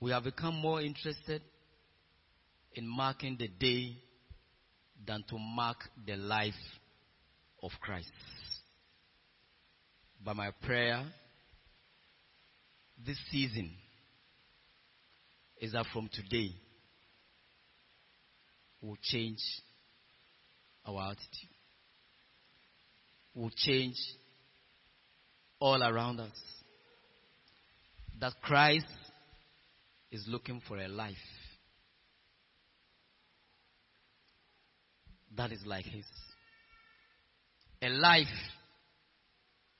We 0.00 0.10
have 0.10 0.24
become 0.24 0.54
more 0.56 0.82
interested 0.82 1.40
in 2.74 2.86
marking 2.86 3.36
the 3.38 3.48
day 3.48 3.96
than 5.06 5.24
to 5.30 5.38
mark 5.38 5.78
the 6.06 6.16
life 6.16 6.52
of 7.62 7.70
Christ. 7.80 8.10
But 10.24 10.36
my 10.36 10.50
prayer 10.62 11.04
this 13.04 13.18
season 13.30 13.70
is 15.60 15.72
that 15.72 15.84
from 15.92 16.08
today 16.12 16.50
we'll 18.80 18.96
change 19.02 19.38
our 20.86 21.10
attitude. 21.10 21.50
We'll 23.34 23.50
change 23.54 23.96
all 25.60 25.82
around 25.82 26.20
us. 26.20 26.40
That 28.20 28.32
Christ 28.42 28.86
is 30.10 30.24
looking 30.26 30.62
for 30.66 30.78
a 30.78 30.88
life 30.88 31.16
that 35.36 35.52
is 35.52 35.60
like 35.66 35.84
his. 35.84 36.04
A 37.82 37.88
life 37.88 38.26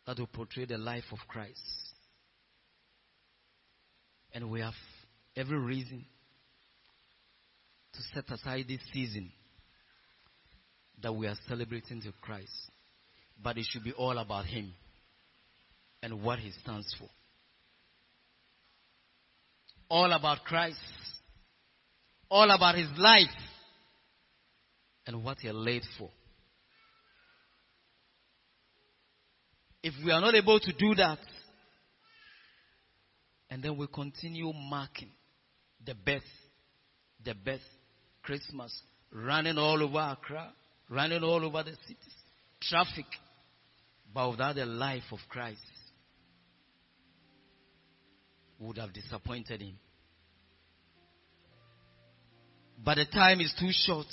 that 0.07 0.19
will 0.19 0.27
portray 0.27 0.65
the 0.65 0.79
life 0.79 1.05
of 1.13 1.19
Christ. 1.29 1.61
And 4.33 4.51
we 4.51 4.61
have 4.61 4.75
every 5.37 5.59
reason 5.59 6.05
to 7.93 8.01
set 8.15 8.31
aside 8.31 8.67
this 8.69 8.81
season 8.93 9.31
that 11.03 11.13
we 11.13 11.27
are 11.27 11.37
celebrating 11.49 12.01
to 12.03 12.13
Christ. 12.21 12.51
But 13.43 13.59
it 13.59 13.67
should 13.69 13.85
be 13.85 13.93
all 13.93 14.19
about 14.19 14.47
Him 14.47 14.73
and 16.03 16.23
what 16.23 16.39
He 16.39 16.51
stands 16.63 16.95
for. 16.99 17.09
All 19.89 20.13
about 20.13 20.45
Christ. 20.45 20.79
All 22.31 22.51
about 22.51 22.75
His 22.75 22.89
life 22.99 23.29
and 25.07 25.25
what 25.25 25.39
He 25.39 25.51
laid 25.51 25.83
for. 25.99 26.11
If 29.85 29.93
we 30.03 30.11
are 30.13 30.21
not 30.23 30.35
able 30.35 30.59
to 30.59 30.73
do 30.73 30.95
that, 30.95 31.19
and 33.51 33.63
then 33.63 33.77
we 33.77 33.87
continue 33.87 34.51
marking 34.51 35.11
the 35.85 35.95
best, 35.95 36.25
the 37.23 37.35
best 37.35 37.65
Christmas, 38.23 38.75
running 39.13 39.59
all 39.59 39.83
over 39.83 39.99
Accra, 39.99 40.55
running 40.89 41.23
all 41.23 41.45
over 41.45 41.63
the 41.65 41.73
cities, 41.83 42.15
traffic, 42.63 43.05
but 44.15 44.31
without 44.31 44.55
the 44.55 44.65
life 44.65 45.03
of 45.13 45.19
Christ, 45.29 45.61
would 48.61 48.79
have 48.79 48.95
disappointed 48.95 49.61
him. 49.61 49.79
But 52.83 52.95
the 52.95 53.05
time 53.05 53.43
is 53.43 53.55
too 53.61 53.69
short. 53.71 54.07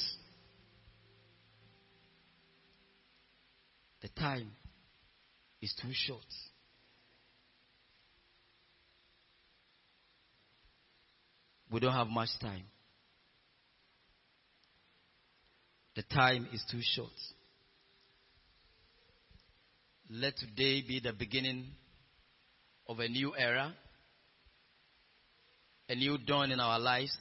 The 4.02 4.10
time 4.10 4.52
is 5.62 5.74
too 5.82 5.92
short. 5.94 6.26
We 11.72 11.80
don't 11.80 11.94
have 11.94 12.08
much 12.08 12.30
time. 12.42 12.64
The 15.96 16.04
time 16.04 16.48
is 16.52 16.64
too 16.70 16.82
short. 16.82 17.12
Let 20.10 20.36
today 20.38 20.84
be 20.86 21.00
the 21.02 21.14
beginning 21.14 21.68
of 22.88 23.00
a 23.00 23.08
new 23.08 23.34
era, 23.38 23.74
a 25.88 25.96
new 25.96 26.18
dawn 26.18 26.52
in 26.52 26.60
our 26.60 26.80
lives. 26.80 27.16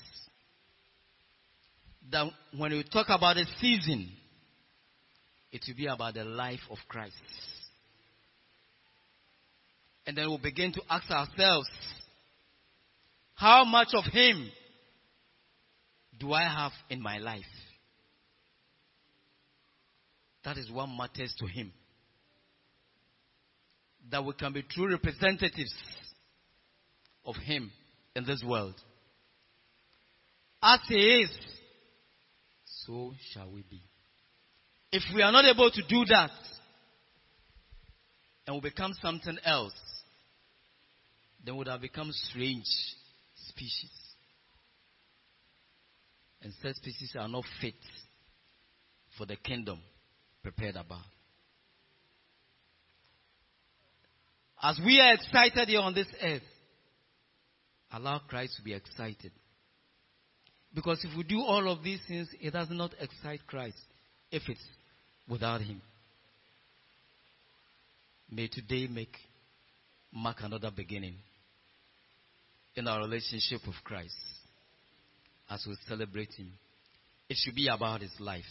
That 2.11 2.33
when 2.57 2.73
we 2.73 2.85
talk 2.85 3.07
about 3.09 3.37
a 3.37 3.45
season, 3.61 4.11
it 5.53 5.63
will 5.69 5.77
be 5.77 5.87
about 5.87 6.15
the 6.15 6.25
life 6.25 6.61
of 6.71 6.79
Christ. 6.89 7.15
And 10.07 10.17
then 10.17 10.29
we'll 10.29 10.39
begin 10.39 10.73
to 10.73 10.83
ask 10.89 11.11
ourselves, 11.11 11.69
how 13.35 13.65
much 13.65 13.89
of 13.95 14.05
Him 14.05 14.51
do 16.19 16.33
I 16.33 16.43
have 16.43 16.73
in 16.91 17.01
my 17.01 17.19
life? 17.19 17.45
That 20.45 20.57
is 20.59 20.71
what 20.71 20.87
matters 20.87 21.35
to 21.39 21.47
Him. 21.47 21.73
That 24.11 24.25
we 24.25 24.33
can 24.33 24.53
be 24.53 24.63
true 24.63 24.91
representatives 24.91 25.75
of 27.25 27.37
Him 27.37 27.71
in 28.17 28.25
this 28.25 28.43
world. 28.45 28.75
As 30.63 30.81
He 30.89 31.23
is, 31.23 31.31
so 32.85 33.13
shall 33.33 33.51
we 33.51 33.63
be. 33.63 33.81
If 34.93 35.03
we 35.15 35.23
are 35.23 35.33
not 35.33 35.45
able 35.45 35.71
to 35.71 35.83
do 35.89 36.05
that, 36.07 36.31
and 38.47 38.57
we 38.57 38.69
become 38.69 38.93
something 39.01 39.37
else, 39.45 39.73
then 41.45 41.57
would 41.57 41.69
have 41.69 41.81
become 41.81 42.11
strange 42.13 42.67
species. 43.49 43.91
And 46.43 46.53
such 46.63 46.77
species 46.77 47.15
are 47.19 47.29
not 47.29 47.45
fit 47.61 47.75
for 49.19 49.27
the 49.27 49.37
kingdom 49.37 49.81
prepared 50.43 50.77
above. 50.77 51.05
As 54.63 54.79
we 54.85 55.01
are 55.01 55.15
excited 55.15 55.69
here 55.69 55.81
on 55.81 55.95
this 55.95 56.07
earth, 56.23 56.43
allow 57.93 58.21
Christ 58.29 58.57
to 58.57 58.63
be 58.63 58.75
excited. 58.75 59.33
Because 60.75 61.05
if 61.05 61.17
we 61.17 61.25
do 61.25 61.41
all 61.41 61.71
of 61.71 61.83
these 61.83 62.01
things, 62.07 62.29
it 62.41 62.53
does 62.53 62.69
not 62.71 62.93
excite 63.01 63.47
Christ 63.47 63.79
if 64.31 64.43
it's 64.49 64.61
without 65.29 65.63
Him. 65.63 65.81
May 68.31 68.49
today 68.49 68.87
make 68.87 69.17
mark 70.13 70.39
another 70.41 70.71
beginning 70.75 71.15
in 72.75 72.87
our 72.87 73.01
relationship 73.01 73.61
with 73.67 73.77
Christ 73.85 74.15
as 75.49 75.65
we 75.67 75.77
celebrate 75.89 76.33
Him. 76.35 76.53
It 77.29 77.37
should 77.37 77.55
be 77.55 77.69
about 77.69 78.01
His 78.01 78.13
life 78.19 78.43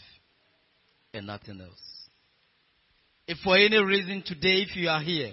and 1.12 1.26
nothing 1.26 1.60
else. 1.60 2.08
If 3.26 3.38
for 3.38 3.56
any 3.56 3.78
reason 3.78 4.22
today, 4.26 4.64
if 4.68 4.76
you 4.76 4.88
are 4.88 5.02
here 5.02 5.32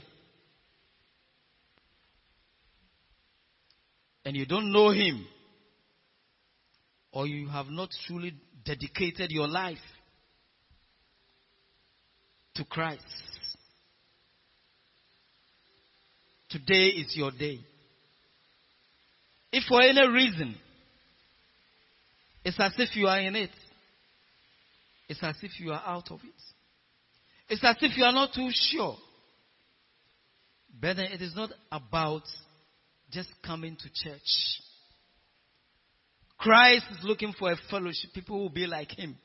and 4.25 4.35
you 4.35 4.45
don't 4.45 4.71
know 4.71 4.91
Him, 4.91 5.25
or 7.11 7.25
you 7.25 7.47
have 7.47 7.67
not 7.67 7.89
truly 8.05 8.33
dedicated 8.63 9.31
your 9.31 9.47
life 9.47 9.77
to 12.55 12.65
Christ, 12.65 13.01
today 16.49 16.87
is 16.87 17.15
your 17.15 17.31
day. 17.31 17.59
If 19.51 19.63
for 19.65 19.81
any 19.81 20.07
reason, 20.07 20.55
it's 22.43 22.59
as 22.59 22.73
if 22.77 22.95
you 22.95 23.07
are 23.07 23.19
in 23.19 23.35
it, 23.35 23.49
it's 25.09 25.23
as 25.23 25.35
if 25.41 25.59
you 25.59 25.71
are 25.71 25.83
out 25.85 26.11
of 26.11 26.19
it, 26.23 26.41
it's 27.49 27.63
as 27.63 27.77
if 27.81 27.97
you 27.97 28.03
are 28.03 28.11
not 28.11 28.33
too 28.33 28.49
sure. 28.51 28.97
But 30.79 30.99
it 30.99 31.21
is 31.21 31.35
not 31.35 31.49
about 31.71 32.23
just 33.11 33.29
coming 33.43 33.75
to 33.77 33.89
church. 33.93 34.61
Christ 36.37 36.85
is 36.91 37.03
looking 37.03 37.33
for 37.37 37.51
a 37.51 37.57
fellowship, 37.69 38.11
people 38.13 38.39
will 38.39 38.49
be 38.49 38.67
like 38.67 38.91
him. 38.91 39.17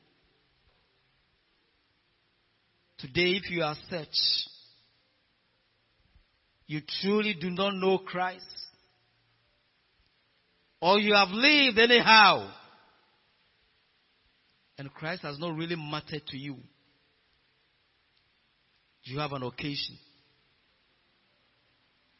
Today, 2.97 3.33
if 3.33 3.51
you 3.51 3.61
are 3.61 3.75
such, 3.89 4.15
you 6.73 6.81
truly 7.01 7.35
do 7.39 7.51
not 7.51 7.75
know 7.75 7.99
Christ, 7.99 8.43
or 10.81 10.97
you 10.97 11.13
have 11.13 11.29
lived 11.29 11.77
anyhow, 11.77 12.49
and 14.79 14.91
Christ 14.91 15.21
has 15.21 15.37
not 15.37 15.55
really 15.55 15.75
mattered 15.75 16.25
to 16.29 16.35
you, 16.35 16.55
you 19.03 19.19
have 19.19 19.33
an 19.33 19.43
occasion 19.43 19.99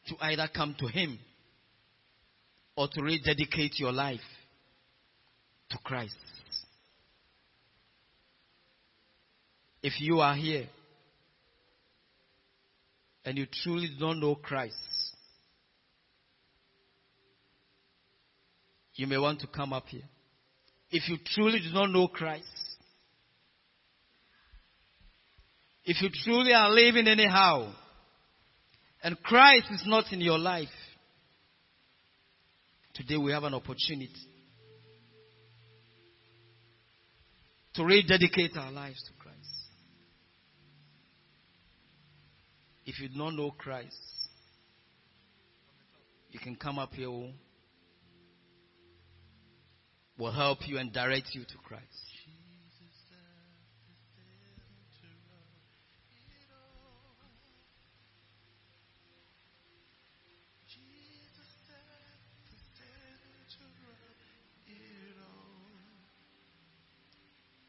to 0.06 0.14
either 0.20 0.48
come 0.54 0.76
to 0.78 0.86
Him 0.86 1.18
or 2.76 2.86
to 2.92 3.02
rededicate 3.02 3.80
your 3.80 3.90
life 3.90 4.20
to 5.70 5.78
Christ. 5.82 6.14
If 9.82 10.00
you 10.00 10.20
are 10.20 10.36
here 10.36 10.68
and 13.24 13.38
you 13.38 13.46
truly 13.62 13.90
don't 13.98 14.20
know 14.20 14.34
Christ, 14.34 14.74
you 18.94 19.06
may 19.06 19.18
want 19.18 19.40
to 19.40 19.46
come 19.46 19.72
up 19.72 19.86
here. 19.88 20.08
If 20.90 21.08
you 21.08 21.16
truly 21.34 21.60
do 21.60 21.72
not 21.72 21.90
know 21.90 22.08
Christ, 22.08 22.44
if 25.84 26.00
you 26.00 26.08
truly 26.24 26.52
are 26.52 26.70
living 26.70 27.08
anyhow, 27.08 27.72
and 29.02 29.20
Christ 29.22 29.66
is 29.70 29.82
not 29.86 30.12
in 30.12 30.20
your 30.20 30.38
life, 30.38 30.68
Today 32.94 33.16
we 33.16 33.32
have 33.32 33.42
an 33.42 33.54
opportunity 33.54 34.08
to 37.74 37.84
rededicate 37.84 38.56
our 38.56 38.70
lives 38.70 39.02
to 39.02 39.12
Christ. 39.14 39.23
If 42.86 43.00
you 43.00 43.08
do 43.08 43.16
not 43.16 43.30
know 43.34 43.50
Christ, 43.50 43.96
you 46.30 46.38
can 46.38 46.56
come 46.56 46.78
up 46.78 46.92
here. 46.92 47.08
We'll 50.18 50.32
help 50.32 50.68
you 50.68 50.78
and 50.78 50.92
direct 50.92 51.28
you 51.32 51.44
to 51.44 51.54
Christ. 51.64 51.84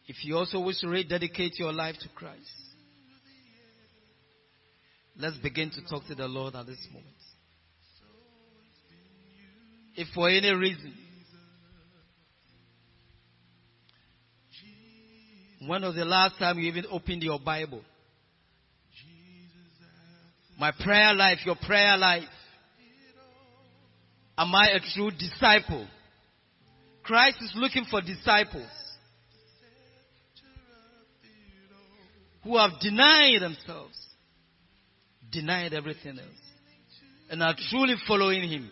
If 0.07 0.23
you 0.23 0.37
also 0.37 0.59
wish 0.59 0.79
to 0.81 0.87
rededicate 0.87 1.57
your 1.57 1.73
life 1.73 1.95
to 2.01 2.09
Christ, 2.09 2.64
let's 5.17 5.37
begin 5.37 5.69
to 5.71 5.81
talk 5.87 6.05
to 6.07 6.15
the 6.15 6.27
Lord 6.27 6.55
at 6.55 6.65
this 6.65 6.85
moment. 6.91 7.07
If 9.95 10.07
for 10.13 10.29
any 10.29 10.51
reason, 10.51 10.93
when 15.67 15.81
was 15.81 15.95
the 15.95 16.05
last 16.05 16.37
time 16.37 16.59
you 16.59 16.67
even 16.67 16.85
opened 16.91 17.23
your 17.23 17.39
Bible? 17.39 17.81
My 20.59 20.71
prayer 20.71 21.13
life, 21.13 21.39
your 21.45 21.55
prayer 21.55 21.97
life. 21.97 22.23
Am 24.37 24.53
I 24.53 24.71
a 24.71 24.79
true 24.93 25.11
disciple? 25.11 25.87
Christ 27.03 27.37
is 27.41 27.53
looking 27.55 27.85
for 27.89 28.01
disciples. 28.01 28.67
who 32.45 32.57
have 32.57 32.79
denied 32.79 33.41
themselves, 33.41 33.97
denied 35.35 35.73
everything 35.73 36.17
else, 36.17 36.43
and 37.29 37.43
are 37.43 37.55
truly 37.69 37.95
following 38.07 38.49
Him. 38.49 38.71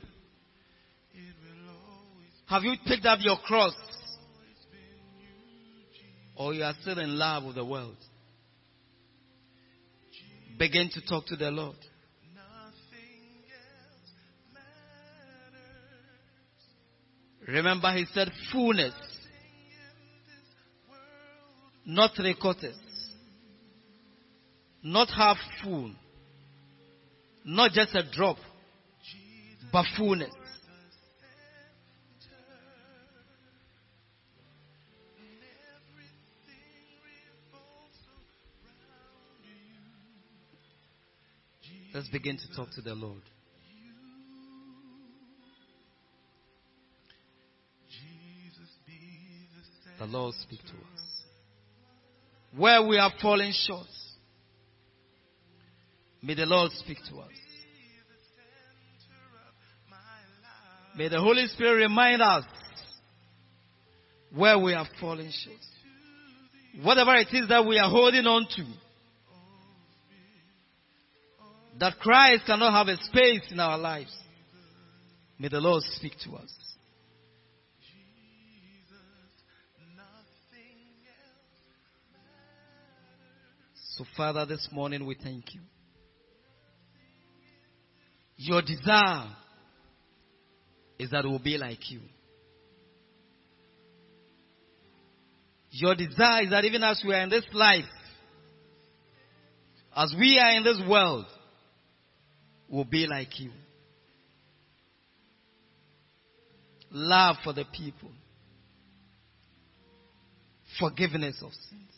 Have 2.48 2.64
you 2.64 2.76
picked 2.86 3.06
up 3.06 3.20
your 3.22 3.38
cross? 3.46 3.74
Or 6.36 6.54
you 6.54 6.64
are 6.64 6.74
still 6.82 7.00
in 7.00 7.18
love 7.18 7.44
with 7.44 7.56
the 7.56 7.66
world? 7.66 7.98
Begin 10.58 10.90
to 10.94 11.02
talk 11.06 11.26
to 11.28 11.36
the 11.36 11.52
Lord. 11.52 11.76
Remember, 17.46 17.92
He 17.92 18.06
said 18.14 18.32
fullness, 18.52 18.94
not 21.86 22.12
three 22.16 22.36
quarters. 22.40 22.78
Not 24.86 25.10
half 25.10 25.38
full. 25.64 25.94
Not 27.46 27.72
just 27.72 27.94
a 27.96 28.04
drop, 28.10 28.38
but 29.72 29.86
fullness. 29.98 30.32
Let's 41.94 42.08
begin 42.08 42.38
to 42.38 42.56
talk 42.56 42.70
to 42.76 42.82
the 42.82 42.96
Lord. 42.96 43.22
The 50.00 50.06
Lord 50.06 50.34
speak 50.36 50.60
to 50.60 50.74
us. 50.74 51.24
Where 52.56 52.82
we 52.86 52.98
are 52.98 53.12
falling 53.22 53.54
short. 53.54 53.86
May 56.24 56.36
the 56.36 56.46
Lord 56.46 56.72
speak 56.72 57.00
to 57.10 57.18
us. 57.18 57.32
May 60.96 61.10
the 61.10 61.20
Holy 61.20 61.48
Spirit 61.48 61.84
remind 61.84 62.22
us 62.22 62.46
where 64.34 64.58
we 64.58 64.74
are 64.74 64.88
falling 65.02 65.32
short. 65.32 65.58
Whatever 66.82 67.16
it 67.16 67.28
is 67.34 67.50
that 67.50 67.66
we 67.66 67.78
are 67.78 67.90
holding 67.90 68.26
on 68.26 68.48
to, 68.56 68.66
that 71.80 72.00
Christ 72.00 72.46
cannot 72.46 72.72
have 72.72 72.88
a 72.88 73.04
space 73.04 73.52
in 73.52 73.60
our 73.60 73.78
lives. 73.78 74.16
May 75.38 75.50
the 75.50 75.60
Lord 75.60 75.84
speak 75.84 76.14
to 76.24 76.36
us. 76.36 76.52
So, 83.98 84.06
Father, 84.16 84.46
this 84.46 84.70
morning 84.72 85.06
we 85.06 85.16
thank 85.16 85.54
you. 85.54 85.60
Your 88.46 88.62
desire 88.62 89.30
is 91.00 91.12
that 91.12 91.24
we'll 91.24 91.40
be 91.40 91.58
like 91.58 91.90
you. 91.90 92.02
Your 95.72 95.96
desire 95.96 96.44
is 96.44 96.50
that 96.50 96.66
even 96.66 96.84
as 96.84 97.02
we 97.08 97.14
are 97.14 97.22
in 97.22 97.30
this 97.30 97.46
life, 97.54 97.86
as 99.96 100.14
we 100.20 100.38
are 100.40 100.58
in 100.58 100.64
this 100.66 100.82
world, 100.90 101.26
we'll 102.68 102.84
be 102.84 103.08
like 103.08 103.40
you. 103.40 103.52
Love 106.92 107.38
for 107.46 107.54
the 107.54 107.64
people, 107.72 108.12
forgiveness 110.78 111.38
of 111.42 111.54
sins, 111.70 111.94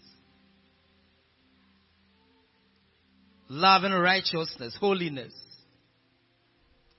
love 3.49 3.83
and 3.83 3.99
righteousness, 3.99 4.77
holiness, 4.79 5.33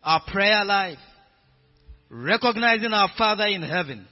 our 0.07 0.22
prayer 0.24 0.64
life, 0.64 0.98
recognizing 2.09 2.92
our 2.92 3.11
Father 3.18 3.46
in 3.46 3.61
heaven, 3.61 4.07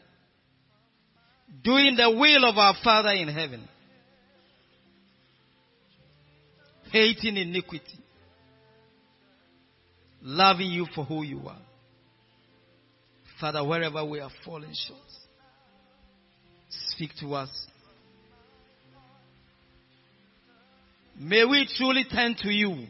doing 1.62 1.94
the 1.94 2.10
will 2.10 2.44
of 2.44 2.58
our 2.58 2.74
Father 2.82 3.10
in 3.10 3.28
heaven, 3.28 3.68
hating 6.90 7.36
iniquity, 7.36 8.00
loving 10.20 10.72
you 10.72 10.84
for 10.96 11.04
who 11.04 11.22
you 11.22 11.40
are. 11.46 11.62
Father, 13.40 13.64
wherever 13.64 14.04
we 14.04 14.18
are 14.18 14.30
falling 14.44 14.74
short, 14.74 14.98
speak 16.88 17.10
to 17.20 17.34
us. 17.34 17.50
May 21.16 21.44
we 21.44 21.68
truly 21.76 22.04
turn 22.12 22.34
to 22.40 22.50
you 22.50 22.86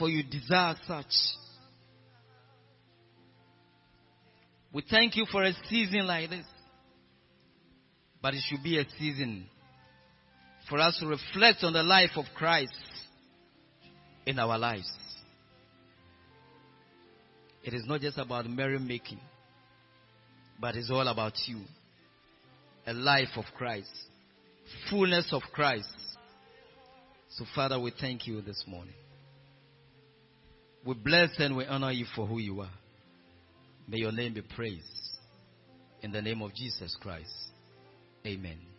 for 0.00 0.08
you 0.08 0.22
desire 0.22 0.74
such. 0.88 1.12
We 4.72 4.82
thank 4.88 5.14
you 5.14 5.26
for 5.30 5.44
a 5.44 5.52
season 5.68 6.06
like 6.06 6.30
this. 6.30 6.46
But 8.22 8.34
it 8.34 8.42
should 8.48 8.62
be 8.62 8.78
a 8.78 8.84
season 8.98 9.46
for 10.68 10.78
us 10.78 10.98
to 11.00 11.06
reflect 11.06 11.62
on 11.62 11.74
the 11.74 11.82
life 11.82 12.10
of 12.16 12.24
Christ 12.34 12.72
in 14.26 14.38
our 14.38 14.58
lives. 14.58 14.90
It 17.62 17.74
is 17.74 17.84
not 17.86 18.00
just 18.00 18.16
about 18.16 18.46
merrymaking, 18.46 19.20
but 20.58 20.76
it's 20.76 20.90
all 20.90 21.06
about 21.08 21.34
you. 21.46 21.60
A 22.86 22.94
life 22.94 23.36
of 23.36 23.44
Christ, 23.56 23.92
fullness 24.88 25.28
of 25.32 25.42
Christ. 25.52 25.88
So, 27.30 27.44
Father, 27.54 27.78
we 27.78 27.92
thank 28.00 28.26
you 28.26 28.40
this 28.40 28.64
morning. 28.66 28.94
We 30.84 30.94
bless 30.94 31.30
and 31.38 31.56
we 31.56 31.66
honor 31.66 31.92
you 31.92 32.06
for 32.16 32.26
who 32.26 32.38
you 32.38 32.60
are. 32.60 32.70
May 33.86 33.98
your 33.98 34.12
name 34.12 34.34
be 34.34 34.42
praised. 34.42 34.84
In 36.02 36.12
the 36.12 36.22
name 36.22 36.40
of 36.40 36.54
Jesus 36.54 36.96
Christ. 37.00 37.30
Amen. 38.26 38.69